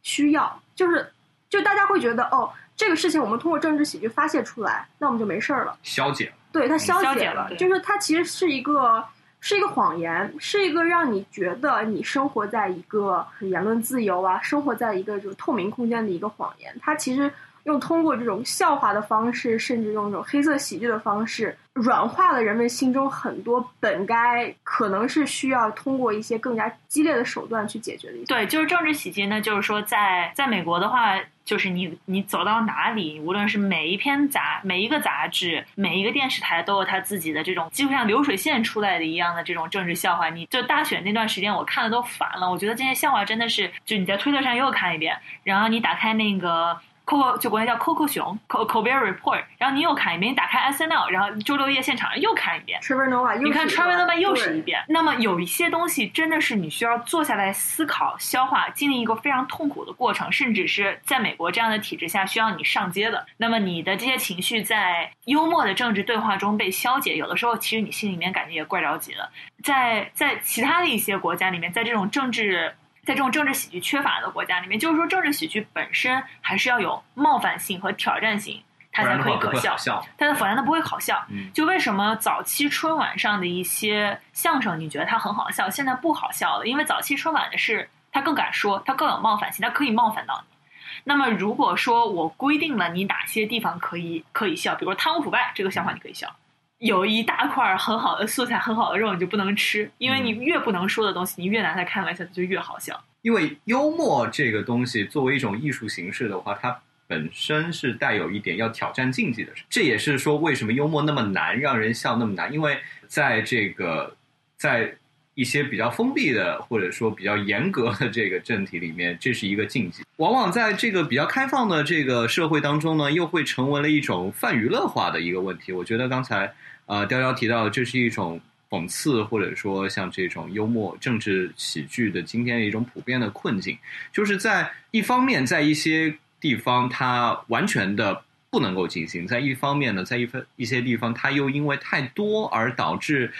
[0.00, 1.12] 需要，就是
[1.50, 6.32] 就大家会觉得哦，这个事情我们通过政治喜剧发泄出来，那我们就没事儿了，消解了。
[6.52, 9.04] 对，它消解了，就是它其实是一个
[9.40, 16.72] 是一个谎言，是一个让你觉得你生活在一个言论自由啊，生活在一个就是透明空间的一个谎言。
[16.80, 17.28] 它其实。
[17.66, 28.26] 用通过这种笑话的方式，甚至用这种黑色喜剧的方式，软化了人们心中很多本该可能是需要通过一些更加激烈的手段去解决的一些。
[28.26, 40.28] 对，就是政治喜剧呢，就是说，在在美国的话，就是你你走到哪里，无论是每一篇杂每一个杂志，每一个电视台，都有他自己的这种几乎像流水线出来的一样的这种政治笑话。
[40.30, 42.48] 你就大选那段时间，我看的都烦了。
[42.48, 46.78] 我觉得这些笑话真的是，就你在推特上又看一遍，然后你打开那个。
[47.06, 54.84] Coco 就国内叫 Coco 熊 Coco r Report，然后你又看一遍，你打开 SNL，然后周六夜现场又看一遍，Trevor Noah，你看 Trevor Noah 又是一遍。
[54.88, 63.24] 那么有一些东西真的是你需要坐下来思考、消化，经历一个非常痛苦的过程，甚至是在美国这样的体制下需要你上街的。
[63.36, 69.30] 那么你的这些情绪在幽默的政治对话中被消解，有的时候其实你心里面感觉也怪着急的。
[69.62, 72.74] 在在其他的一些国家里面，在这种政治。
[73.06, 79.76] 在这种政治喜剧缺乏的国家里面，就是说政治喜剧本身还是要有冒犯性和挑战性，它才可以可笑。
[80.18, 81.24] 它的否然它不会好笑。
[81.54, 86.66] 就为什么早期春晚上的一些相声，你觉得它很好笑，现在不好笑了？
[86.66, 90.56] 因为早期春晚的是它更敢说，它更有冒犯性，它可以冒犯到你。
[91.04, 96.34] 那么如果说我规定了你哪些地方可以可以笑，比如贪污腐败这个笑话你可以笑。
[96.78, 103.02] 有一大块很好的素材、很好的肉，你就不能吃，因为你越不能说的东西，你越拿它开玩笑，它就越好笑。
[103.22, 109.52] 因为幽默这个东西作为一种艺术形式的话，它本身是带有一点要挑战禁忌的。
[109.68, 114.16] 这也是说为什么幽默那么难，让人笑那么难，因为在这个
[114.56, 114.96] 在
[115.36, 120.02] 一些比较封闭的或者说比较严格的这个政体里面，这是一个禁忌。
[120.16, 125.70] 往往在这个比较开放的这个社会当中呢，又会成为了一种泛娱乐化的一个问题。
[125.70, 126.52] 我觉得刚才。
[126.88, 133.76] 呃，雕雕提到，这是一种讽刺，或者说像这种幽默、政治喜剧的今天的一种普遍的困境，
[134.12, 143.32] 就是在一方面，在一些地方它完全的不能够进行；在一方面呢，在一分一些地方，它又因为太多而导致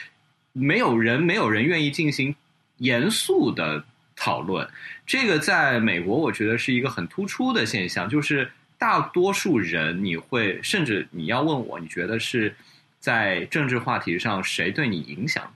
[0.59, 2.35] 没有人、没有人愿意进行
[2.79, 3.85] 严肃的
[4.17, 4.69] 讨论。
[5.07, 12.55] 这个在美国，我觉得是一个很突出的现象，就是大多数人，你会甚至你要问我，你觉得是？
[12.99, 15.55] 在政治话题上，谁对你影响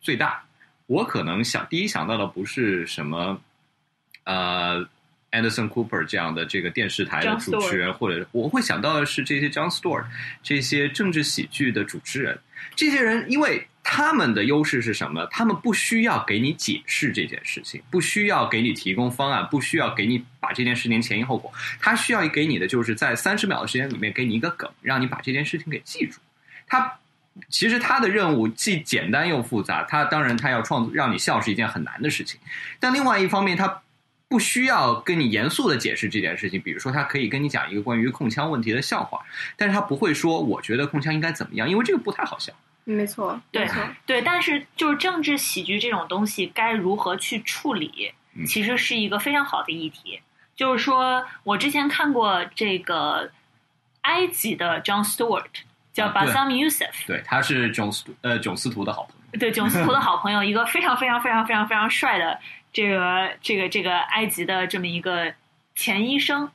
[0.00, 0.42] 最大？
[0.86, 3.40] 我可能想第一想到的不是什么，
[4.24, 4.84] 呃
[5.30, 10.06] ，Anderson Cooper 这样的这个电视台的主持人，或者我会想到的是这些 John Stewart
[10.42, 12.36] 这些政治喜剧的主持人。
[12.74, 15.26] 这些人，因为他们的优势是什么？
[15.30, 21.50] 他们不需要给你解释这件事情，不需要给你提供方案，不需要给你把这件事情前因后果。
[21.80, 26.20] 他需要给你的就是在三十秒的时间里面给你一个梗，让你把这件事情给记住。
[26.66, 26.98] 他
[27.48, 32.38] 其实他的任务既简单又复杂，他当然他要创作让你笑是一件很难的事情，
[32.78, 33.80] 但另外一方面他。
[34.30, 39.18] 不需要跟你严肃的解释这件事情，比如说他可以跟你讲一个关于控枪问题的笑话，
[39.56, 42.52] 但是他不会说我觉得控枪应该怎么样，因为这个不太好笑。
[42.90, 50.20] 没错，对错，对，但是就是政治喜剧这种东西该如何去处理，嗯其实是一个非常好的议题。
[50.56, 53.30] 就是说我之前看过这个
[54.00, 55.44] 埃及的 John Stewart，
[55.92, 59.38] 叫啊对 Bassam Youssef，对，他是囧斯呃囧斯图的好朋友。
[59.38, 62.40] 对囧斯图的好朋友，一个非常非常非常非常非常帅的
[62.72, 65.34] 这个这个这个埃及的这么一个
[65.74, 66.50] 前医生，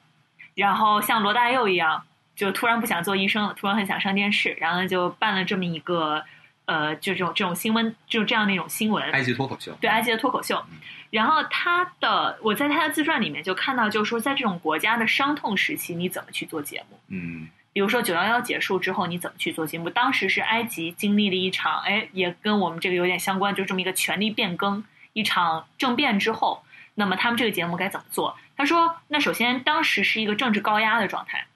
[0.55, 2.03] 然后像罗大佑一样，
[2.35, 6.23] 就突然不想做医生了，突然很想上电视，然后就办了这么一个
[6.65, 10.63] 呃，就这种这种新闻，就这样的一种新闻，埃及脱口秀，对埃及的脱口秀。
[11.09, 16.99] 然后他的我在他的自传里面就看到，就是说在这种国家的伤痛时期，你怎么去做节目？
[17.09, 19.89] 嗯比如说九幺幺结束之后，你怎么去做节目？
[19.89, 28.37] 当时是埃及经历了一场，哎，也跟我们这个有点相关，就这么一个权力变更，一场政变之后，那么他们这个节目该怎么做？
[28.55, 31.47] 他说，那首先当时是一个政治高压的状态，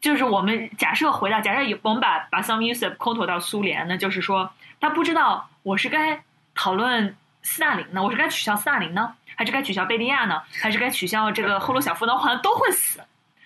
[0.00, 6.22] 就是我们假设回到，假设有我们把把 Some Yusuf 空投到苏联，那就是说他不知道我是该
[6.54, 12.16] 讨论斯大林呢，我是该取消斯大林呢，还是该取消贝利亚呢，还是该取消这个赫鲁晓夫呢？
[12.16, 13.00] 好像都会死。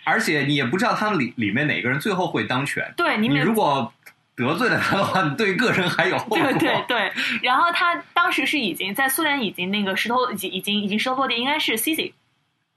[0.04, 2.92] 而且你也不知道他们里里面哪个人最后会当权。
[2.96, 3.92] 对你们如果
[4.34, 6.38] 得罪了他的话，你对个人还有后果。
[6.38, 12.12] 对对对，然后他当时是已经在苏联已经那个石头已经已经已经石头落地，应该是 Sisi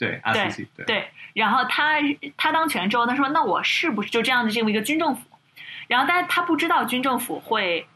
[0.03, 0.21] 对
[0.75, 1.97] 对对，然后他
[2.37, 5.21] 他当权之后，他说那我是不是就这样的这么一个军政府？
[5.87, 7.87] 然后但是他不知道军政府会。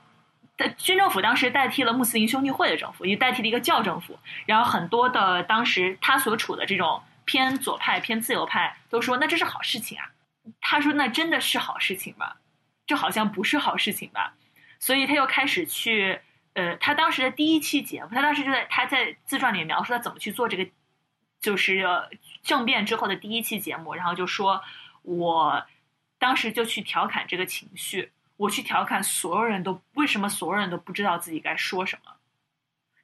[0.58, 4.18] 的军政府当时代替了穆斯林兄弟会的政府，也代替了一个教政府。
[4.48, 10.10] 然后很多的当时他所处的这种偏左派、偏自由派都说，那这是好事情啊。
[10.60, 12.34] 他说，那真的是好事情吗？
[12.88, 14.34] 这好像不是好事情吧。
[14.80, 16.20] 所以他又开始去，
[16.54, 20.68] 呃，他当时的第一期节目，他当时就在他在自传里描述他怎么去做这个，
[21.40, 22.10] 就是、呃
[22.44, 24.64] 政变之后的第一期节目，然后就说，
[25.02, 25.66] 我
[26.18, 32.14] 当时就去调侃这个情绪，我去调侃所有人都为什么所有人都不知道自己该说什么，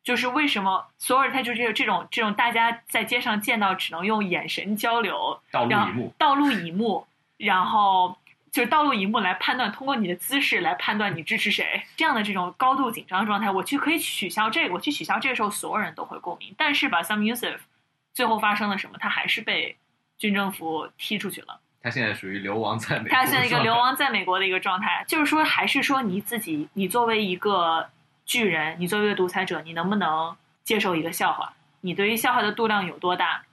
[0.02, 8.18] 就是为什么所有人他就是这种这种大家在街上见到只能用眼神交流，道路一幕，道路以幕，然后
[8.50, 16.56] 就是道路以幕来判断，通过你的姿势来判断你支持谁，这样的这种高度紧张的状态，我去可以取消这个，我去取消这个时候，所有人都会共鸣。
[16.58, 17.58] 但是吧，Some Yusuf
[18.14, 18.98] 最后发生了什么？
[19.00, 19.76] 他还是被
[20.18, 21.60] 军政府踢出去了。
[21.82, 23.76] 他现在属于流亡在美国，他现在一个流。
[23.76, 27.90] 亡在美国的一个状态，就是说，还是说你自己，你作为一个
[28.26, 31.54] 巨人，你作为一个独裁者，你能不能接受一个笑话？
[31.82, 33.44] 你对于笑话的度量有多大？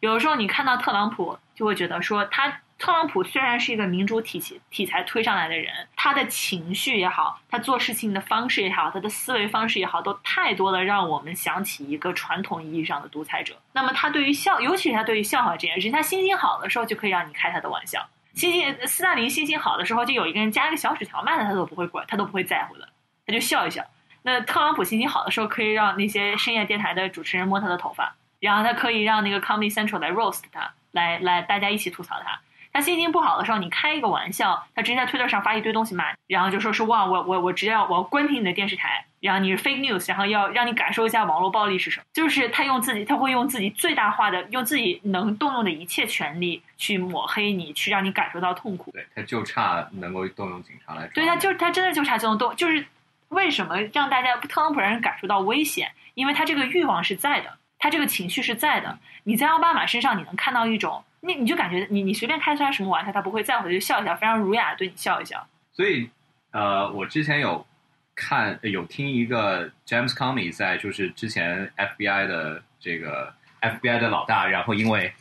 [0.00, 2.60] 有的时候你看到特朗普，就会觉得说他。
[2.80, 13.54] 特朗普虽然是一个民主体系题材推上来的人，他的情绪也好，他做事情的方式也好，他的思维方式也好，都太多的让我们想起一个传统意义上的独裁者。
[13.74, 18.08] 那么他对于笑，尤其是他对于笑话这件事，他心情好的时候就可以让你开他的玩笑。
[18.32, 22.88] 心情斯大林心情好的时候，就有一个人加一个小纸条骂他，他都不会管，他都不会在乎的，
[23.26, 23.84] 他就笑一笑。
[24.22, 32.40] 那特朗普心情好的时候，可以让那些深夜电台的主持人摸他的头发，然后他可以让那个 Comedy Central 来 roast 他，来来大家一起吐槽他。
[32.72, 42.04] 他心情不好的时候，你开一个玩笑，他直接在推特上发一堆东西骂，然后就说是哇，我我我直接要我要关停你的电视台，然后你是 fake news，然后要让你感受一下网络暴力是什么。
[42.12, 48.92] 就是他用自己，他会用自己最大化的，用自己能动用的一切权利去抹黑你，去让你感受到痛苦。
[48.92, 51.08] 对，他就差能够动用警察来。
[51.08, 52.86] 对，他就他真的就差这种动，就是
[53.30, 55.90] 为什么让大家特朗普让人感受到危险？
[56.14, 58.98] 因为他这个欲望是在的，他这个情绪是在的。
[59.24, 61.02] 你在奥巴马身上，你能看到一种。
[61.22, 65.46] 你你就感觉你你随便开出来什么玩笑，他不会在乎，就笑一笑，非常儒雅的对你笑一笑。
[65.70, 66.08] 所以，
[66.50, 67.66] 呃，我之前有
[68.14, 75.12] 看有听一个 James Comey 在就是之前 FBI 的这个 FBI 的老大，然后因为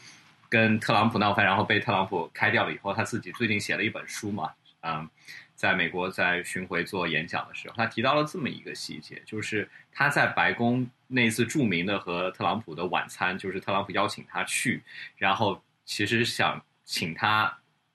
[0.47, 5.07] 跟特朗普闹翻，然后被特朗普开掉了以后，他自己最近写了一本书嘛，嗯，
[5.53, 14.81] 在美国在巡回做演讲的时候，他提到了这么一个细节，就是他在白宫那次著名的和特朗普的晚餐，就是特朗普邀请他去，
[15.17, 15.61] 然后。
[15.89, 17.51] 其实想请他，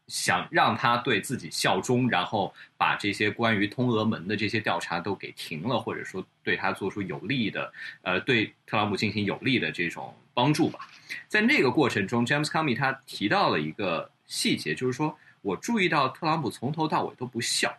[0.09, 7.72] 想让他对自己效忠，然后把这些关于通俄门的这些调查都给停了，或者说对他做出有利的，
[8.03, 10.88] 呃，对特朗普进行有利的这种帮助吧。
[11.28, 17.72] 在那个过程中，James Comey 他提到了一个细节，就是说我注意到特朗普从头到尾都不笑，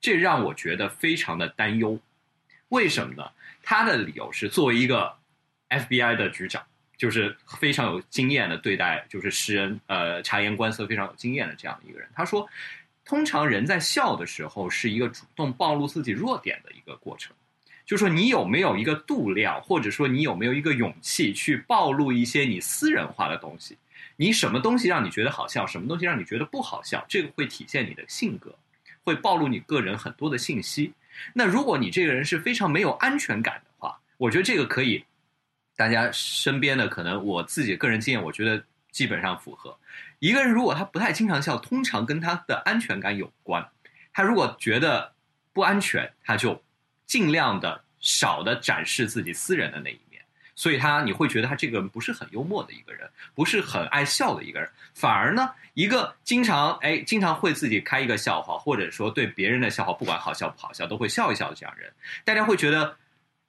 [0.00, 1.98] 这让我觉得非常的担忧。
[2.68, 3.28] 为什么呢？
[3.64, 5.16] 他的理由是，作为一个
[5.68, 6.64] FBI 的局长，
[6.98, 12.06] 就是非常有经验的对待，就是识人呃察言观色非常有经验的这样一个人。
[12.12, 12.46] 他说，
[13.04, 17.34] 通常人在笑的时候是一个主动暴露自己弱点的一个过程。
[17.86, 23.78] 就说，你有没有一个度量，或者说你有没有一个勇气去暴露一些你私人化的东西？
[24.16, 27.02] 你什么东西让你觉得好笑，什么东西让你觉得不好笑？
[27.08, 28.54] 这个会体现你的性格，
[29.04, 30.92] 会暴露你个人很多的信息。
[31.32, 35.02] 那如果你这个人是非常没有安全感的话，我觉得这个可以，
[35.78, 39.74] 大家身边的可能我自己个人经验，我觉得基本上符合。
[40.18, 43.66] 一个人如果他不太经常笑，通常跟他的安全感有关。
[44.12, 45.14] 他如果觉得
[45.54, 46.62] 不安全，他就。
[47.08, 50.22] 尽量的少的展示自己私人的那一面，
[50.54, 61.90] 所以他你会觉得他这个人不是很幽默的一个人，不是很爱笑的一个人，反而呢，一个经常哎经常会自己开一个笑话，或者说对别人的笑话不管好笑不好笑都会笑一笑的这样人，
[62.26, 62.94] 大家会觉得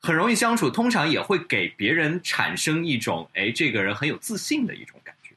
[0.02, 5.36] 很容易相处，通常也会给别人产生一种哎这个人很有自信的一种感觉。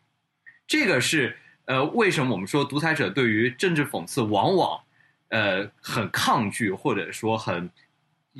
[0.66, 4.80] 这个是呃为什么我们说独裁者对于政治讽刺往往
[5.28, 7.70] 呃很抗拒，或者说很。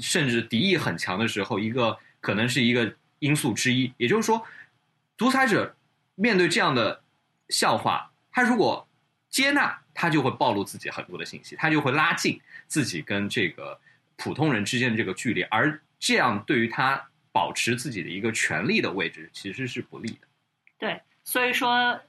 [0.01, 3.93] 甚至敌意很强的时候，一个可能是一个因素之一。
[3.99, 4.43] 也就是说，
[5.19, 5.77] 独裁者
[6.15, 7.03] 面对这样的
[7.51, 8.89] 笑话，他如果
[9.29, 13.79] 接纳，他就会暴露自己很多的信息，他就会拉近自己跟这个
[14.17, 17.01] 普通人之间的这个距离，而这样对于他
[17.31, 20.27] 保持自己的一个权力的位置，其实是不利的。
[20.77, 22.01] 对，所以说，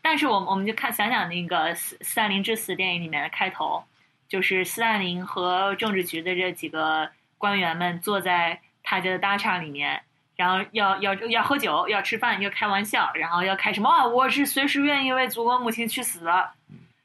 [0.00, 3.82] 但是我们我们就看想想那个《斯斯大林之死》电影里面的开头，
[4.28, 7.10] 就是斯大林和政治局的这几个。
[7.40, 10.02] 官员们坐在他家的大厦里面，
[10.36, 14.06] 然后要要要喝酒，要吃饭，要开玩笑，然后要开什么啊？
[14.06, 16.50] 我是随时愿意为祖国母亲去死的。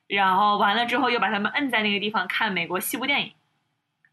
[0.07, 3.31] 然后完了之后，又把他们摁在那个地方看美国西部电影。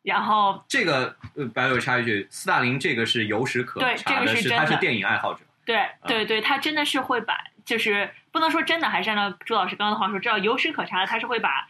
[0.03, 5.41] 然后这个呃，白柳插一句，斯大林这个是有史可查的，是他是电影爱好者。
[5.65, 11.69] 对对对，他真的是会把，就是不能说真的，还是按照朱老师刚刚的话说，知道有史可查的，他是会把。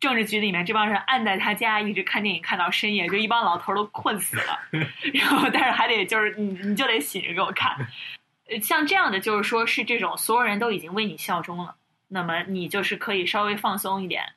[0.00, 4.58] 政治局里面这帮人按在他家一直看电影看到深夜，就一帮老头都困死了，
[5.14, 7.76] 然后但是还得就是你你就得醒着给我看，
[8.60, 11.76] 像这样的就是说是这种所有人都已经为你效忠了，
[12.08, 14.32] 那么你就是可以稍微放松一点，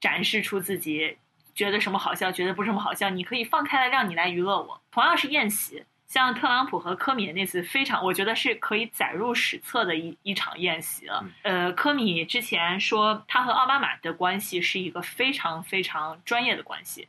[0.00, 1.16] 展示出自己
[1.58, 4.80] 觉得什么好笑，觉得不什么好笑，你可以放开了让你来娱乐我。
[4.92, 5.84] 同样是宴席。
[6.06, 11.24] 像特朗普和科米那次非常，我觉得是可以载入史册的一一场宴席了。
[11.42, 17.08] 呃，科米之前说他和奥巴马的关系是一个非常非常专业的关系，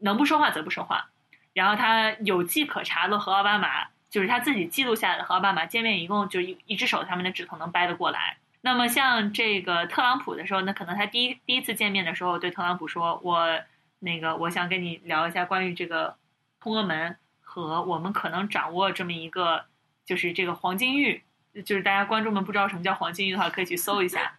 [0.00, 1.10] 能不说话则不说话。
[1.52, 8.38] 然后他有迹可查的和奥巴马，就是他自己记录下来的和奥巴马见面，一共就一一只手他们的指头能掰得过来。
[8.60, 13.60] 那么像这个特朗普的时候，那可能他第一第一次见面的时候对特朗普说：“我
[13.98, 16.16] 那个我想跟你聊一下关于这个
[16.60, 17.16] 通俄门。”
[17.50, 19.64] 和我们可能掌握这么一个，
[20.04, 21.22] 就是这个黄金玉，
[21.64, 24.34] 就是大家观众们不知道什么叫黄金玉的话，可以去搜一下。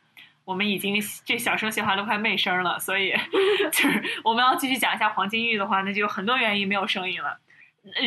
[0.46, 0.96] 我们已经
[1.26, 3.12] 这小声细话都快没声了，所以
[3.74, 7.40] 就是我们要继续讲一下黄金玉的话，那就有很多原因没有声音了。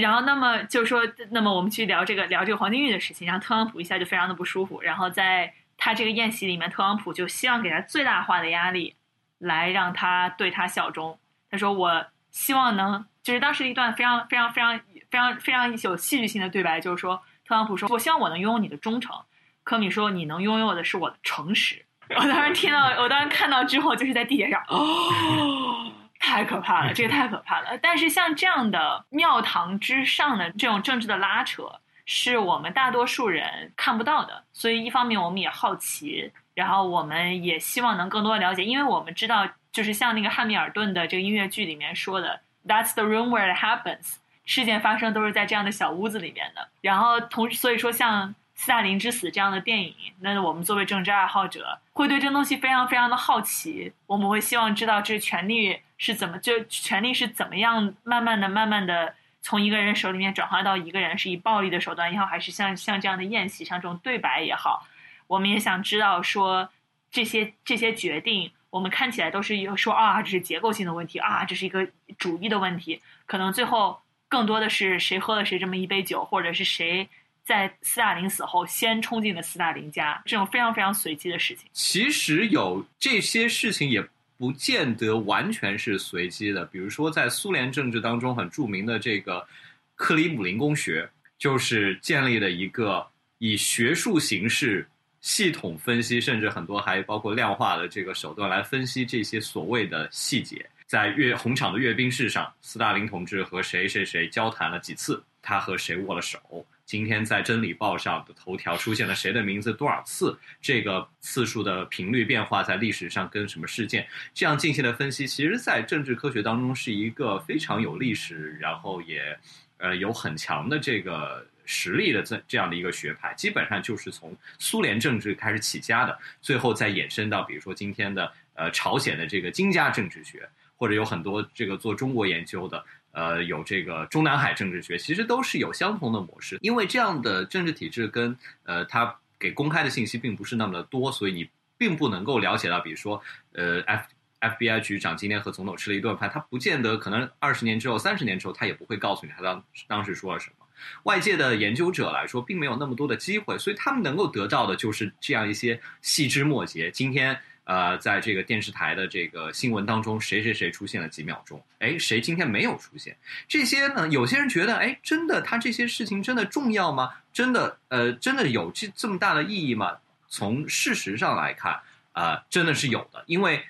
[0.01, 4.81] 然后，那么就是说，那么我们去聊这个聊这个黄金玉的事情，然后特朗普一下就非常的不舒服。
[4.81, 8.97] 然后在他这个宴席里面，特朗普就希望给他最大化的压力，
[9.39, 11.19] 来让他对他效忠。
[11.51, 19.17] 他说：“我希望能。”就是当时一段非常非常非常非常非常有戏剧性的对白，就是说特朗普说：“我希望我能拥有你的忠诚。”
[19.65, 27.79] 科米说：“你能拥有的是我的诚实。”我当时听到，我当时看到之后，就是在地铁上，哦，太可怕了，这个太可怕了。
[27.79, 34.45] 但是像这样的庙堂之上的这种政治的拉扯，是我们大多数人看不到的。
[34.53, 42.41] 所以一方面我们也好奇，然后我们也希望能更多的了解，因为我们知道，就是像那个汉密尔顿的这个音乐剧里面说的。
[42.65, 44.19] That's the room where it happens。
[44.45, 46.69] 事件发生都是在这样的小屋子里面的。
[46.81, 53.93] 然后同所以说，像《斯大林之死》这样的电影，那我们作为政治爱好者，会对这东西非常非常的好奇。
[54.07, 64.87] 我们会希望知道这权力是怎么，就权力是怎么样慢慢的、慢慢的从一个人手里面转化到一个人，是以暴力的手段也好，还是像像这样的宴席像这种对白也好，
[65.27, 66.71] 我们也想知道说
[67.11, 68.51] 这些这些决定。
[68.71, 71.87] 我们看起来都是一个说啊，这是结构性的问题啊，这是一个
[72.17, 73.03] 主义的问题。
[73.27, 77.07] 可能最后更多的是谁喝了谁这么一杯酒，或者是谁
[77.45, 81.69] 在斯大林死后先冲进了斯大林家，这种非常非常随机的事情。
[81.75, 84.03] 其实有这些事情也
[84.43, 86.65] 不见得完全是随机的。
[86.65, 89.47] 比如说，在苏联政治当中很著名的这个
[89.95, 93.07] 克里姆林宫学，就是建立了一个
[93.39, 94.85] 以学术形式。
[95.21, 100.67] 系统分析，甚至很多还包括量化的这个手段来分析这些所谓的细节。
[100.93, 106.39] 在阅红场的阅兵式上，斯大林同志和谁谁谁交谈了几次，他和谁握了手。
[106.85, 110.39] 今天在《真理报》上的头条出现了谁的名字多少次？
[110.61, 114.07] 这个次数的频率变化在历史上跟什么事件？
[114.35, 119.35] 这样进行的分析，其实，在政治科学当中是一个非常有历史，然后也
[119.79, 123.33] 呃有很强的这个实力的这这样的一个学派。
[123.33, 130.47] 基本上就是从苏联政治开始起家的，最后再衍生到比如说今天的呃朝鲜的这个金家政治学，
[130.83, 132.85] 或者有很多这个做中国研究的。
[133.13, 136.57] 呃，有这个中南海政治学，其实都是有相同的模式。
[136.63, 143.23] 因为这样的政治体制跟呃，它给公开的信息并不是那么的多，所以你并不能够了解到，比如说，
[143.53, 144.07] 呃，F
[144.41, 150.67] FBI 局长今天和总统吃了一顿饭，他不见得可能二十年之后、三十年之后，他也不会告诉你他当当时说了什么。
[151.03, 156.91] 外界的研究者来说，并没有那么多的机会，所以他们能够得到的就是这样一些细枝末节。
[156.91, 157.39] 今天。
[157.65, 161.65] 呃，在这个电视台的这个新闻当中，谁谁谁出现了几秒钟？
[161.79, 163.17] 哎，谁今天没有出现？
[163.47, 164.09] 这些呢？
[164.09, 167.13] 有些人觉得，哎，真的，他这些事情真的重要吗？
[167.33, 169.99] 真的，呃，真的有这这么大的意义吗？
[170.27, 171.81] 从事实上来看，
[172.13, 173.23] 啊，真的是有的。
[173.27, 173.65] 因为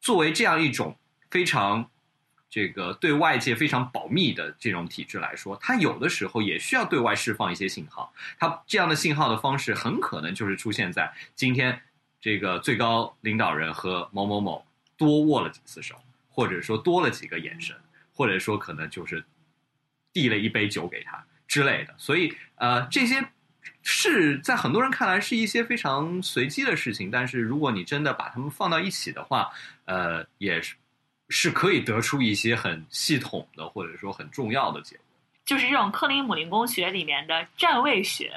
[0.00, 0.98] 作为这样一种
[1.30, 1.88] 非常
[2.50, 8.12] 这个对外界非常保密的这种体制来说，它有的时候也需要对外释放一些信号。
[8.38, 11.80] 它这样的信号的方式，很可能就是出现在今天。
[12.20, 14.64] 这个最高领导人和某某某
[14.96, 15.94] 多握了几次手，
[16.28, 17.74] 或者说多了几个眼神，
[18.12, 19.24] 或者说可能就是
[20.12, 21.94] 递了一杯酒给他之类的。
[21.96, 23.26] 所以，呃，这些
[23.82, 29.50] 是在很多人看来是一些非常随机的事情，但是如果你真的把它们放到一起的话，
[29.86, 30.74] 呃，也是
[31.30, 35.04] 是可以得出一些很系统的或者说很重要的结果。
[35.44, 38.32] 就是这种克林姆林宫学里面的站位学，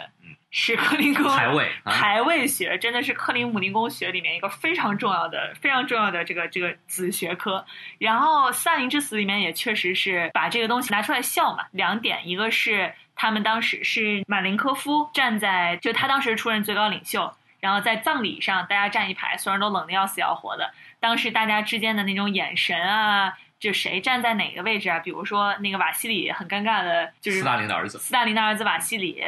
[0.49, 7.63] 是克林宫排位排位学，真的是克林姆林宫学里面一个非常重要的、非常重要的这个这个子学科。
[7.99, 11.65] 然后《萨林之死》里面也确实是把这个东西拿出来笑嘛。
[11.71, 23.37] 两点，一个是他们当时是马林科夫站在，就他当时出任最高领袖，然后在葬礼上大家站一排，所有人都冷的要死要活的，当时大家之间的那种眼神啊。
[23.63, 24.99] 就谁站在哪个位置啊？
[24.99, 27.97] 比如说那个瓦西里很尴尬的，就是斯大林的儿子。
[27.97, 29.23] 斯大林的儿子瓦西里，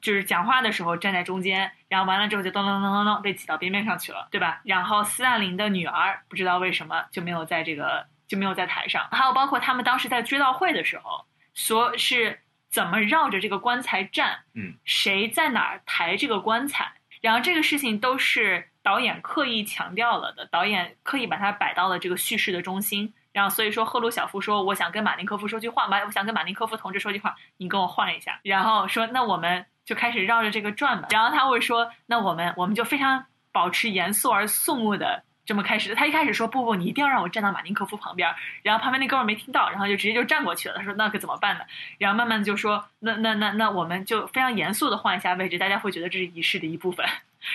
[0.00, 4.60] 就是讲话的时候站在中间，然后完了之后就咚咚咚咚咚被挤到边边上去了，对吧？
[4.62, 9.08] 然后斯大林的女儿不知道为什么就没有在这个就没有在台上。
[9.10, 12.38] 还有包括他们当时在追悼会的时候，说是
[12.70, 23.12] 怎么绕着这个棺材站，嗯，谁在哪儿抬这个棺材，然后这个事情都是导演刻意强调了的，导演刻意把它摆到了这个叙事的中心。
[23.32, 40.74] 然后所以说，赫鲁晓夫说：“我想跟马林科夫说句话马，我想跟马林科夫同志说句话，你跟我换一下。”然后说：“那我们就开始绕着这个转吧。”然后他会说：“那我们我们就非常保持严肃而肃穆的这么开始。”他一开始说：“不不，你一定要让我站到马林科夫旁边。”然后旁边那哥们没听到，然后就直接就站过去了。
[40.76, 41.64] 他说：“那可怎么办呢？”
[41.98, 47.06] 然后慢慢就说：“那那那那我们就非常严肃的换一下位置，大家会觉得这是仪式的一部分。”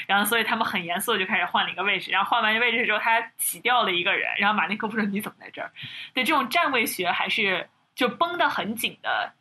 [0.08, 2.12] 然后，所以他们很严肃就开始换了一个位置。
[2.12, 4.30] 然后换完位置之后，他挤掉了一个人。
[4.38, 5.72] 然后马林科夫说：“你怎么在这儿？”
[6.14, 9.34] 对这种站位学还是就绷得很紧的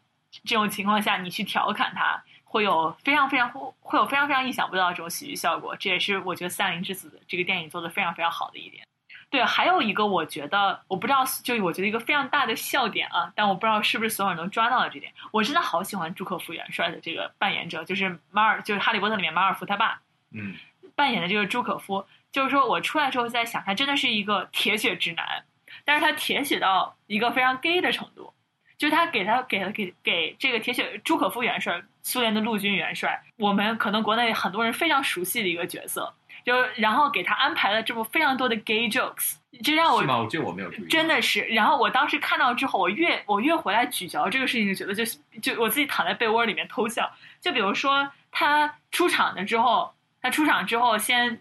[0.44, 5.76] 这种情况下，你去调侃他，会有非常非常会有非常非常意想不到的这种喜剧效果。
[5.76, 8.84] 这也是我觉得《三林之子》这个电影做的非常非常好的一点。
[9.30, 15.12] 对，还有一个我觉得我不知道，就我觉得一个非常大的笑点啊，但我不知道是不是所有人都抓到了这点。
[15.32, 20.00] 我真的好喜欢朱可夫元帅的这个扮演者，就是马尔，就是《哈利波特》里面马尔福他爸。
[20.34, 20.54] 嗯，
[20.96, 25.44] 扮演的这个朱可夫，就是说我出来之后在想，他真的是一个铁血直男，
[25.84, 28.32] 但是他铁血到一个非常 gay 的程度，
[28.76, 36.12] 就是他给他给了给给这个铁血朱可夫元帅，苏联的陆军元帅，我们可能国内很多人非常熟悉的一个角色，
[36.44, 40.26] 就然后给他安排了这么非常多的 gay jokes，这让我是吗？
[40.28, 41.42] 这我没有注意，真的是。
[41.42, 45.04] 然后我当时看到之后，我越我越回来咀嚼这个事情，就觉得就
[45.40, 47.12] 就我自己躺在被窝里面偷笑。
[47.40, 49.94] 就比如说他出场了之后。
[50.24, 51.38] 他出场之后，先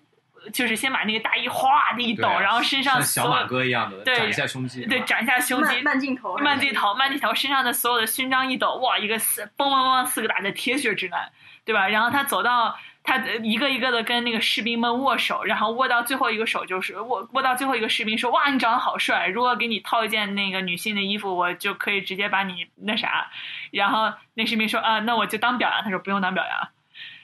[0.51, 11.31] 就是先把那个大衣哗的一抖，然后身上像小马哥一样的展一下胸肌，对，展一下胸肌，慢镜头，慢镜头，慢镜头，身上的所有的勋章一抖，哇，一个四嘣嘣嘣四个大的铁血直男，
[11.63, 11.87] 对吧？
[11.87, 19.27] 然后他走到他一个一个的跟那个士兵们握手，然后握到最后一个手就是握握到最后一个士兵说：“哇，你长得好帅！
[19.27, 23.29] 如果给你套一件那个女性的衣服，我就可以直接把你那啥。”
[23.71, 26.67] 然后那士兵说：“啊，那我就当表扬。”他说：“不用当表扬。”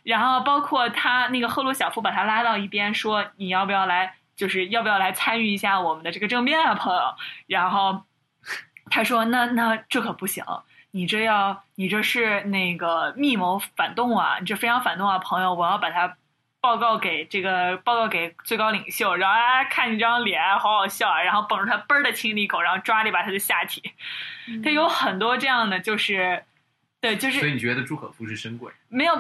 [0.03, 4.15] 然后包括他那个赫鲁晓夫把他拉到一边说：“你要不要来？
[4.35, 8.03] 就是要不要来参与一下我们的这个政变啊，朋友？”然后
[8.89, 10.45] 他说：“那那这可不行，
[10.91, 15.53] 你这要你这是那个密谋反动啊，你这非常反动啊，朋友！
[15.53, 16.15] 我要把他
[16.61, 23.91] 报告给这个报告给最高领袖，然后啊看你这张脸好好笑啊，然后捧着他嘣儿的亲了一口，然后抓了一把他的下体，
[24.63, 26.45] 他有很多这样的就是。
[27.01, 28.69] 对，就是所以你觉得朱可夫是深贵？
[28.89, 29.13] 没有，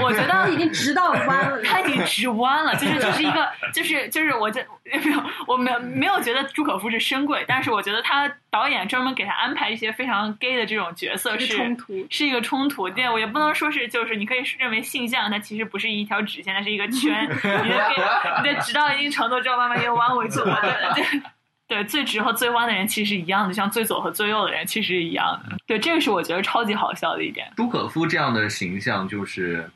[0.00, 12.90] 我觉得他已经直到弯了，他已经直弯了，就是就是一个，就是就是我这没有，我没有没有觉得朱可夫是深贵，但是我觉得他导演专门给他安排一些非常 gay 的这种角色是冲突，是一个冲突。
[12.90, 20.60] 对，我也不能说是就是你可以认为性向它其实不是一条直线，它是一个圈，你的你的直到一定程度之后慢慢又弯回去了。
[20.60, 21.22] 对对。
[21.68, 25.56] 对，最直和最弯的人其实一样的，像最左和最右的人其实一样的。
[25.66, 27.52] 对，这个是我觉得超级好笑的一点。
[27.56, 29.68] 朱可夫这样的形象就是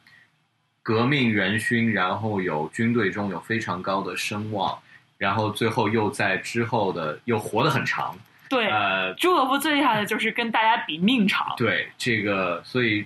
[0.82, 4.78] 革命元勋，然后有军队中有非常高的声望，
[5.18, 8.16] 然后最后又在之后的又活得很长。
[8.48, 11.54] 对，呃，朱可夫最厉害的就是跟大家比命长。
[11.56, 13.04] 对这个，所以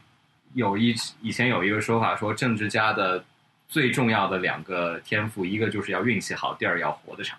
[0.52, 3.24] 有一以前有一个说法说，政治家的
[3.66, 7.38] 最重要的两个天赋，一个就是要运气好，第二要活得长。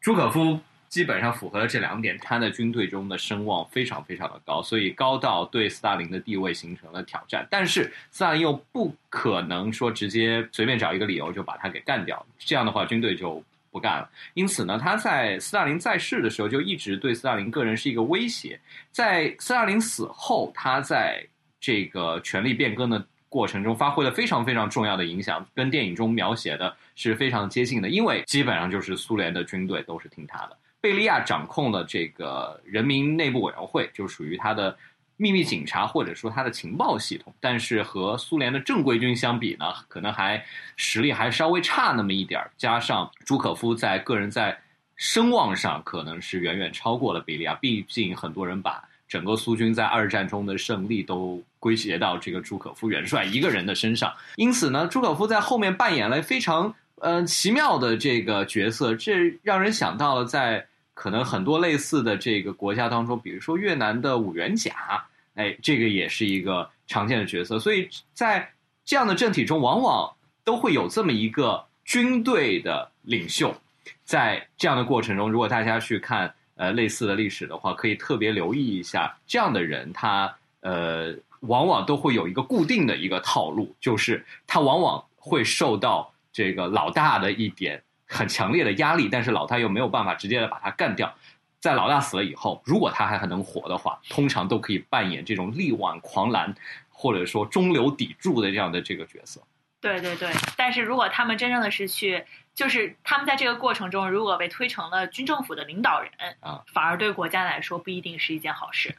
[0.00, 7.46] 朱可夫基本上符合了这两点，他在军队中的声望非常非常的高，所以高到对斯大林的地位形成了挑战。
[7.50, 14.08] 但是斯大林又不可能说直接随便找一个理由就把他给干掉，这样的话军队就不干了。
[14.32, 18.58] 因此呢，他在斯大林在世的时候就一直对斯大林个人是一个威胁。
[18.90, 21.22] 在斯大林死后，他在
[21.60, 27.88] 这个权力变更的过程中发挥了非常非常重要的影响，跟电影中描写的是非常接近的。
[27.88, 34.76] 因为基本上就是苏联的军队都是听他的，贝利亚掌控了这个人民内部委员会，就属于他的
[35.16, 37.34] 秘密警察或者说他的情报系统。
[37.40, 40.44] 但是和苏联的正规军相比呢，可能还
[40.76, 42.50] 实力还稍微差那么一点儿。
[42.56, 44.58] 加上朱可夫在个人在
[44.96, 48.82] 声望上可能是远远超过了贝利亚，毕竟很多人把。
[49.08, 68.50] 整个苏军在二战中的胜利都归结到这个朱可夫元帅一个人的身上，因此呢，朱可夫在后面扮演了非常呃奇妙的这个角色，这让人想到了在可能很多类似的这个国家当中，比如说越南的五元甲，哎，这个也是一个常见的角色，所以在
[68.84, 70.12] 这样的政体中，往往
[70.44, 73.56] 都会有这么一个军队的领袖，
[74.04, 76.34] 在这样的过程中，如果大家去看。
[76.58, 91.14] 呃，类似的历史的话，可以特别留意一下这样的人，他呃，往往都会有一个固定的一个套路，就是他往往会受到这个老大的一点很强烈的压力，但是老大又没有办法直接的把他干掉。
[91.60, 96.52] 在老大死了以后，如果他还很能活的话，通常都可以扮演这种力挽狂澜，
[96.90, 99.40] 或者说中流砥柱的这样的这个角色。
[99.80, 102.24] 对对对，但是如果他们真正的是去。
[102.58, 108.96] 就是他们在这个过程中，如果被推成了军政府的领导人啊，反而对国家来说不一定是一件好事。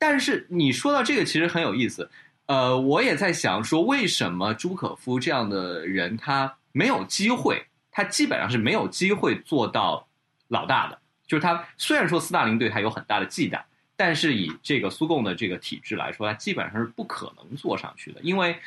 [0.00, 2.10] 但是你说到这个，其实很有意思。
[2.46, 7.64] 呃，我也在想说，为什么朱可夫这样的人他没有机会？
[7.92, 10.08] 他基本上是没有机会做到
[10.48, 10.98] 老大的。
[11.24, 13.62] 就是他虽然说斯大林对他有很大的忌惮，
[13.94, 18.20] 但是以这个苏共的这个体制来说，他基本上是不可能做上去的。
[18.22, 18.58] 因为，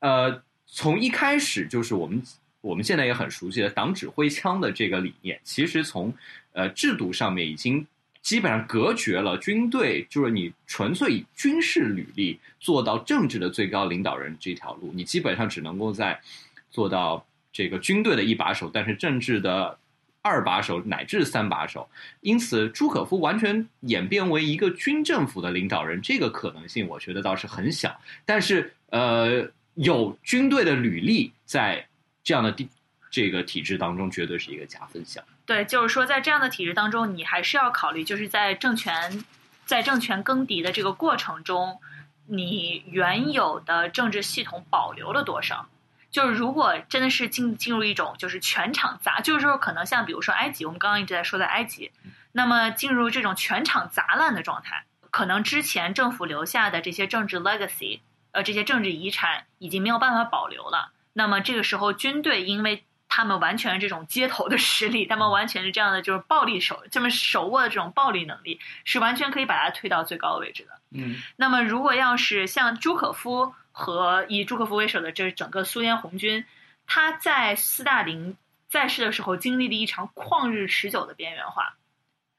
[0.00, 2.22] 呃，从一开始就是我们。
[2.66, 6.12] 我们现在也很熟悉的党指挥枪的这个理念，其实从
[6.52, 7.86] 呃制度上面已经
[8.22, 16.20] 基本上隔绝了军队，就是你纯粹以军事履历做到政治的最高领导人这条路，你基本上只能够在
[16.68, 19.78] 做到这个军队的一把手，但是政治的
[20.20, 21.88] 二把手乃至三把手。
[22.20, 27.96] 因此，朱可夫完全演变为一个军政府的领导人，这个可能性我觉得倒是很小。
[28.24, 31.86] 但是，呃，有军队的履历在。
[32.26, 32.68] 这样的地
[33.08, 35.22] 这个体制当中，绝对是一个加分项。
[35.46, 39.24] 对，就是说，在这样的体制当中，你还是要考虑，就是在政权
[39.64, 41.80] 在政权更迭的这个过程中，
[42.26, 45.68] 你原有的政治系统保留了多少？
[46.10, 51.92] 就是如果真的是进进入一种就是全场砸，就是说可能像比如说埃及，我们刚刚一直在说的埃及，
[52.32, 58.00] 那么进入这种全场砸烂的状态，可能之前政府留下的这些政治 legacy，
[58.32, 60.90] 呃，这些政治遗产已经没有办法保留了。
[61.18, 70.72] 那么这个时候，军队因为他们完全是这种街头的实力，他们完全是这样的，就是暴力手这么手握的这种暴力能力，是完全可以把它推到最高位置的。
[70.90, 71.16] 嗯。
[71.36, 76.44] 那么，如果要是像朱可夫和以朱可夫为首的这整个苏联红军，
[76.86, 78.36] 他在斯大林
[78.68, 81.76] 在世的时候经历了一场旷日持久的边缘化，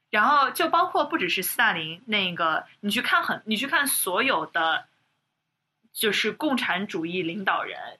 [0.08, 4.84] 然后就包括不只是斯大林那个，你去看很，你去看所有的，
[5.92, 7.98] 就是共产主义领导人。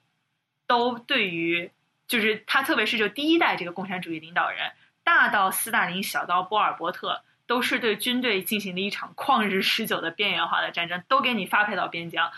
[0.69, 1.73] 都对于，
[2.07, 4.71] 就是他，特别是就第一代这个共产主义领导人，
[5.03, 12.31] 大到斯大林，小到波尔波特，都是对军队进行了一场旷日持久的边缘化的战争，都给你发配到边疆，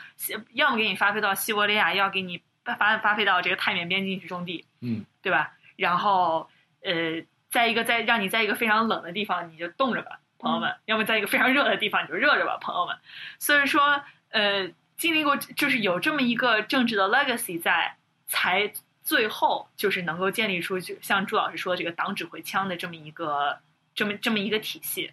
[0.52, 5.52] 要么给你发配到西伯利亚，要给你发发发配到这个太缅边境去种地，嗯，对吧？
[5.76, 6.48] 然后
[6.82, 12.96] 呃，在一个在让你在一个非常冷的地方你就冻着吧，朋友们；要么在一个非常热的地方你就热着吧，朋友们。
[13.38, 17.96] 所以说，呃，经历过就是有这么一个政治的 legacy 在，
[18.30, 18.72] 才
[19.02, 23.58] 最后就是能够建立出就像朱老师说这个党指挥枪的这么一个
[23.92, 25.10] 这么这么一个体系。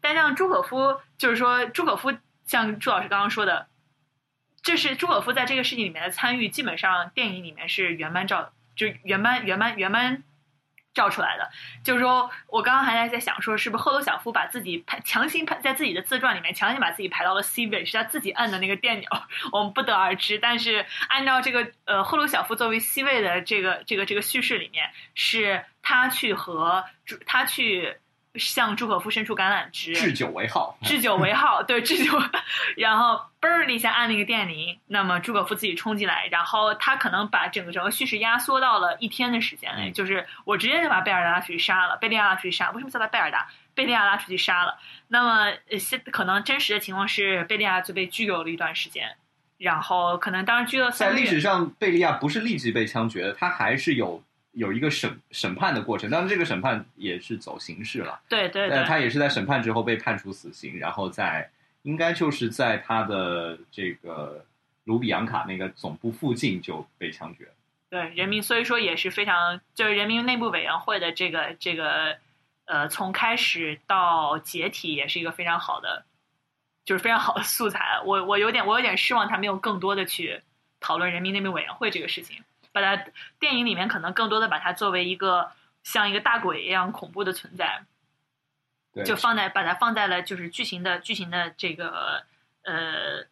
[0.00, 2.12] 但像朱可夫，就是说朱可夫
[2.44, 3.68] 像朱老师刚刚说的，
[4.60, 10.24] 这是朱可夫在这个事情里面的参与，基本上电影里面是原班照，就原班原班原班
[10.98, 11.48] 照出来的。
[11.84, 19.08] 就是说我刚刚还在在想说，是不是赫鲁晓夫把自己排强行排在自己的自传里面强行把自己排到了 C 位，是他自己按的那个电钮，
[19.52, 20.38] 我们不得而知。
[20.40, 27.96] 但是按照这个呃赫鲁晓夫作为 C 位的这个这个这个叙事里面，是他去和主他去
[28.38, 32.12] 向朱可夫伸出橄榄枝，置酒为号，置酒为号，对，置酒，
[32.76, 43.48] 然后嘣儿的一下按那个电铃，那么朱可夫自己冲进来，然后他可能把整个整个叙事压缩到了一天的时间内，嗯就是我直接就把贝尔达拉出去杀了，贝利亚拉出去杀，为什么叫他贝尔达？
[43.74, 44.76] 贝利亚拉出去杀了，
[45.06, 49.16] 那么呃现可能真实的情况是贝利亚就被拘留了一段时间，
[49.56, 54.20] 然后可能当时拘留在历史上，贝利亚不是立即被枪决的，他还是有
[54.58, 58.20] 有一个审审判的过程，当然这个审判也是走刑事了。
[58.28, 61.48] 对对对但，他也是在审判之后被判处死刑，然后在
[61.82, 64.44] 应该就是在他的这个
[64.84, 67.48] 卢比扬卡那个总部附近就被枪决。
[67.88, 72.18] 对人民，所以说也是非常，就是人民内部委员会的这个这个
[72.64, 76.04] 呃，从开始到解体也是一个非常好的，
[76.84, 78.00] 就是非常好的素材。
[78.04, 80.42] 我我有点我有点失望，他没有更多的去
[80.80, 82.42] 讨论人民内部委员会这个事情，
[82.80, 83.04] 把它
[83.40, 85.50] 电影里面可能更多的把它作为一个
[85.82, 87.82] 像一个大鬼一样恐怖的存在，
[88.94, 92.24] 对，就放在把它放在了就是剧情的剧情的这个
[92.62, 93.26] 呃，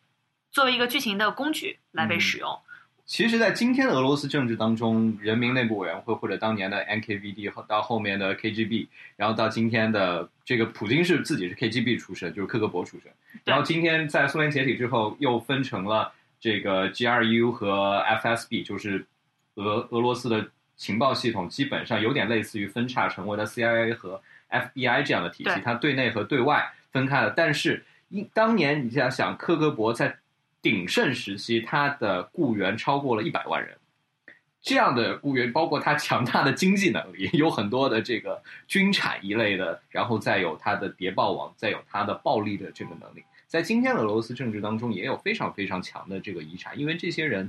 [0.51, 2.59] 作为一个剧情的工具来被使用。
[3.05, 13.12] 其实，在今天的俄罗斯政治当中，人民内部委员会或者当年的 NKVD 和到后面的 KGB，然后到今天的这个普京是自己是 KGB 出身，就是克格勃出身。
[13.44, 19.07] 然后今天在苏联解体之后，又分成了这个 GRU 和 FSB，就是
[19.57, 27.30] 俄俄罗斯的情报系统，基本上有点类似于分叉成为了 CIA 和 FBI 这样的体系对，它对内和对外分开了。
[27.36, 30.16] 但是，一当年你想想，克格勃在
[30.62, 33.76] 鼎盛时期，他的雇员超过了一百万人。
[34.61, 47.48] 这样的雇员，包括他强大的经济能力，有很多的这个军产一类的，然后再有他的谍报网，再有他的暴力的这个能力，在今天的俄罗斯政治当中也有非常非常强的这个遗产，因为这些人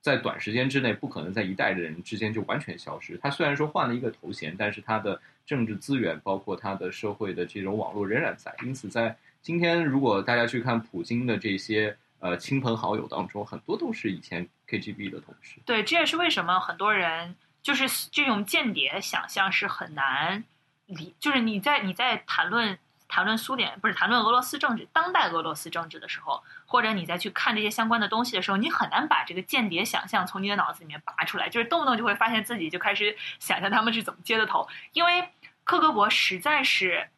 [0.00, 3.18] 在短时间之内不可能在一代人之间就完全消失。
[3.18, 8.54] 他虽然说换了一个头衔，但是他的政治资源，包括他的社会的这种网络仍然在。
[8.64, 15.58] 因此，在今天如果大家去看普京的这些呃亲朋好友当中，很多都是以前 KGB 的同事。
[15.64, 20.44] 对，这也是为什么很多人就是这种间谍想象是很难
[20.86, 22.78] 理，就是你在你在谈论
[23.10, 35.28] 谈论苏联不是谈论俄罗斯政治当代俄罗斯政治的时候，或者你再去看这些相关的东西的时候，你很难把这个间谍想象从你的脑子里面拔出来，就是动不动就会发现自己就开始想象他们是怎么接的头，因为
[35.64, 37.08] 克格勃实在是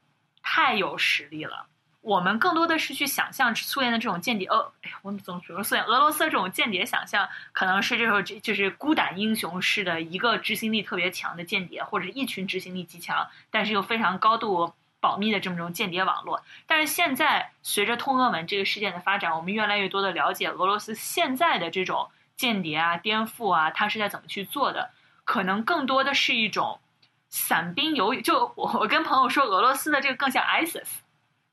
[0.43, 1.67] 太有实力了。
[2.01, 16.43] 我们更多的是去想象苏联的这种间谍，呃，哎呀，我们总说苏联、俄罗斯这种间谍想象，可能是这种就是孤胆英雄式的一个执行力特别强的间谍，或者一群执行力极强，但是又非常高度保密的这么种间谍网络。
[16.67, 24.91] 但是现在随着通俄门这个事件的发展，我们越来越多的了解俄罗斯现在的这种间谍啊、颠覆啊，它是在怎么去做的，
[25.25, 26.81] 可能更多的是一种
[27.29, 28.15] 散兵游。
[28.15, 30.87] 就我我跟朋友说，俄罗斯的这个更像 ISIS。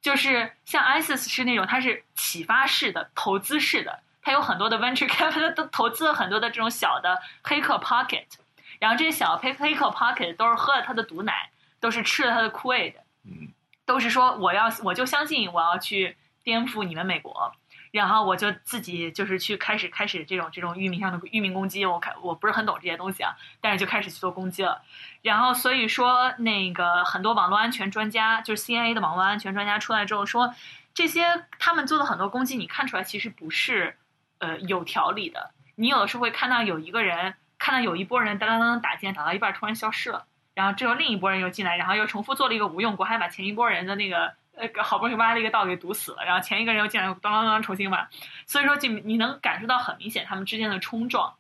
[0.01, 8.23] 就是像 ISIS 是那种，它是启发式的、投资式的，它有很多的 venture capital 都投资了很多的这种小的黑客 pocket，
[8.79, 11.49] 然后这些小黑黑客 pocket 都是喝了他的毒奶，
[11.81, 12.93] 都是吃了他的 Kool-Aid，
[13.85, 17.53] 都是说我要我就相信我要去颠覆你们美国，
[17.91, 24.81] 然后我就自己就是去开始开始这种这种域名上的域名攻击，我看我不是很懂这些东西啊，但是就开始去做攻击了。
[25.21, 30.53] 然后所以说那个很多网络安全专家，就是 CIA 的网络安全专家出来之后说，
[30.93, 33.97] 这些他们做的很多攻击，你看出来其实不是
[34.37, 35.51] 呃有条理的。
[35.75, 40.25] 你有的时候会看到有一个人，看到有一波人当当当打进，打到一半突然消失了，
[40.59, 48.09] 然后之后另一波人又进来，然后又重复做了一个无用功，还把前一波人的那个呃好不容易挖了一个道给堵死了，然后前一个人又进来，当当当重新挖。
[48.45, 51.33] 所以说就你能感受到很明显他们之间的冲撞。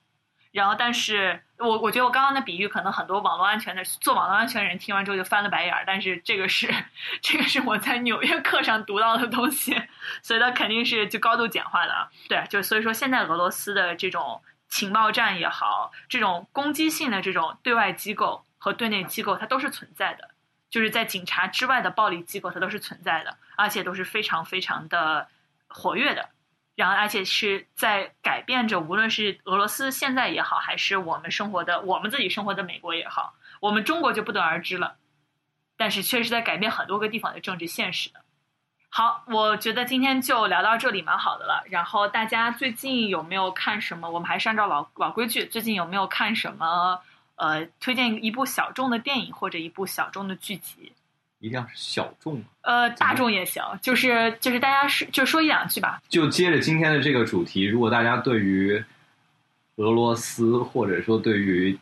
[0.51, 5.83] 然后，但是我我觉得我刚刚的比喻，可能很多网络安全的做网络安全的人听完之后就翻了白眼儿。
[5.85, 6.73] 但是这个是
[7.21, 9.79] 这个是我在纽约课上读到的东西，
[10.23, 12.09] 所以它肯定是就高度简化的。
[12.27, 20.29] 对，就所以说现在俄罗斯的这种情报站也好，这种攻击性的这种对外机构和对内机构，它都是存在的。
[20.69, 25.27] 就是在警察之外的暴力机构，它都是存在的，而且都是非常非常的
[25.67, 26.29] 活跃的。
[26.75, 34.97] 然后，而且是在改变着，无论是俄罗斯现在也好，还是我们生活的我们自己生活的美国也好，我们中国就不得而知了。
[35.75, 38.21] 但是，确实在改变很多个地方的政治现实的。
[38.89, 41.63] 好，我觉得今天就聊到这里，蛮好的了。
[41.69, 44.09] 然后大家最近有没有看什么？
[44.09, 47.01] 我们还是按照老老规矩，最近有没有看什么？
[47.39, 50.91] 呃，推荐一部小众的电影或者一部小众的剧集。
[51.39, 52.43] 一定要是小众。
[52.61, 56.01] 呃，大众也行，就是就是大家是就说一两句吧。
[56.07, 58.83] 就接着今天的这个主题，如果大家对于
[59.77, 61.75] 俄罗斯或者说对于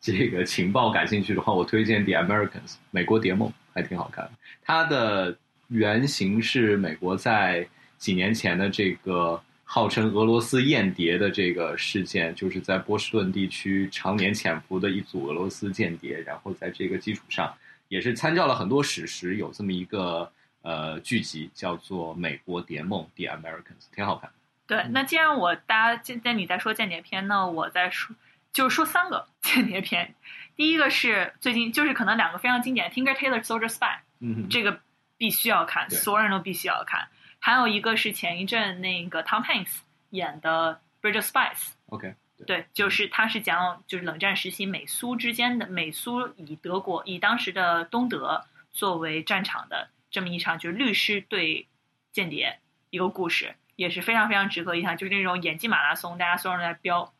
[0.00, 4.28] 这个情报感兴趣的话，我推荐《The Americans》美国谍梦，还挺好看。
[4.62, 5.36] 它的。
[5.68, 17.52] 原型是美国在几年前的这个号称俄罗斯间谍的这个事件，就是在波士顿地区常年潜伏的一组俄罗斯间谍，然后在这个基础上，
[17.88, 20.30] 也是参照了很多史实，有这么一个
[20.62, 24.30] 呃剧集叫做《美国谍梦》（The Americans），挺好看。
[24.66, 28.14] 对，那既然我大家今天你在说间谍片，那我再说
[28.52, 30.14] 就是说三个 间谍片。
[30.56, 33.78] 第一个是最近就是可能两个非常经典，《Tinker Tailor Soldier Spy》，
[34.20, 34.80] 嗯，这个。
[35.16, 37.06] 必须要看，所有人都必须要看。
[37.44, 41.58] 还有一个是前一阵那个 Tom Hanks 演的《Bridge of Spies》
[41.90, 42.14] ，OK，
[42.46, 51.68] 对，就是他是讲就是冷战时期美苏之间的美苏以德国以当时的东德作为战场的这么一场就是律师对
[52.12, 57.12] 间谍一个故事，也是非常非常值得一看，就是那种演技马拉松，大家所有人在飙。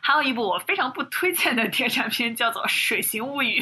[0.00, 3.60] 还有一部我非常不推荐的 谍战片，叫做《水形物语》。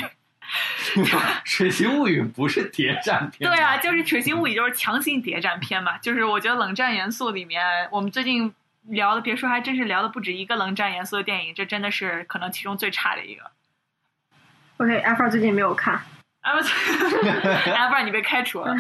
[1.45, 5.99] 水形物语不是谍战片，对啊，就是水形物语就是强行谍战片嘛。
[5.99, 13.51] 就是我觉得冷战元素里面，我们最近聊的别说，还真是聊的不止一个冷战元素的电影，这真的是可能其中最差的一个。
[14.79, 16.01] OK，F 最近没有看
[16.41, 18.75] ，F 你被开除了。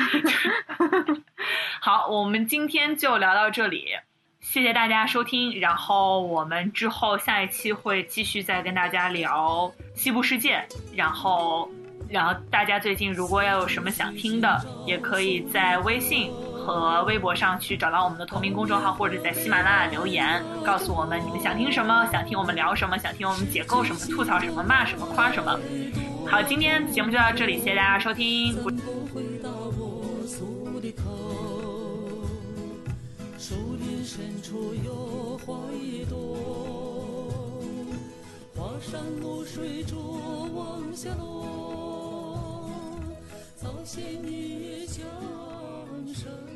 [1.81, 3.99] 好，我们今天就聊到这里。
[4.41, 10.65] 谢谢大家收听，然后我们之后下一期会继续再跟大家聊西部世界，
[10.95, 11.71] 然后，
[12.09, 25.59] 然后大家最近如果要有什么想听的，也可以在微信和微博上去找到我们的同名公众号，或者在喜马拉雅留言告诉我们你们想听什么，想听我们聊什么，想听我们解构什么，吐槽什么，骂什么，夸什么。
[26.27, 28.57] 好，今天节目就到这里，谢谢大家收听。
[34.09, 37.61] 深处有花一朵，
[38.57, 39.99] 花山露水珠
[40.55, 42.71] 往下落，
[43.55, 45.05] 早先你江
[46.15, 46.48] 山。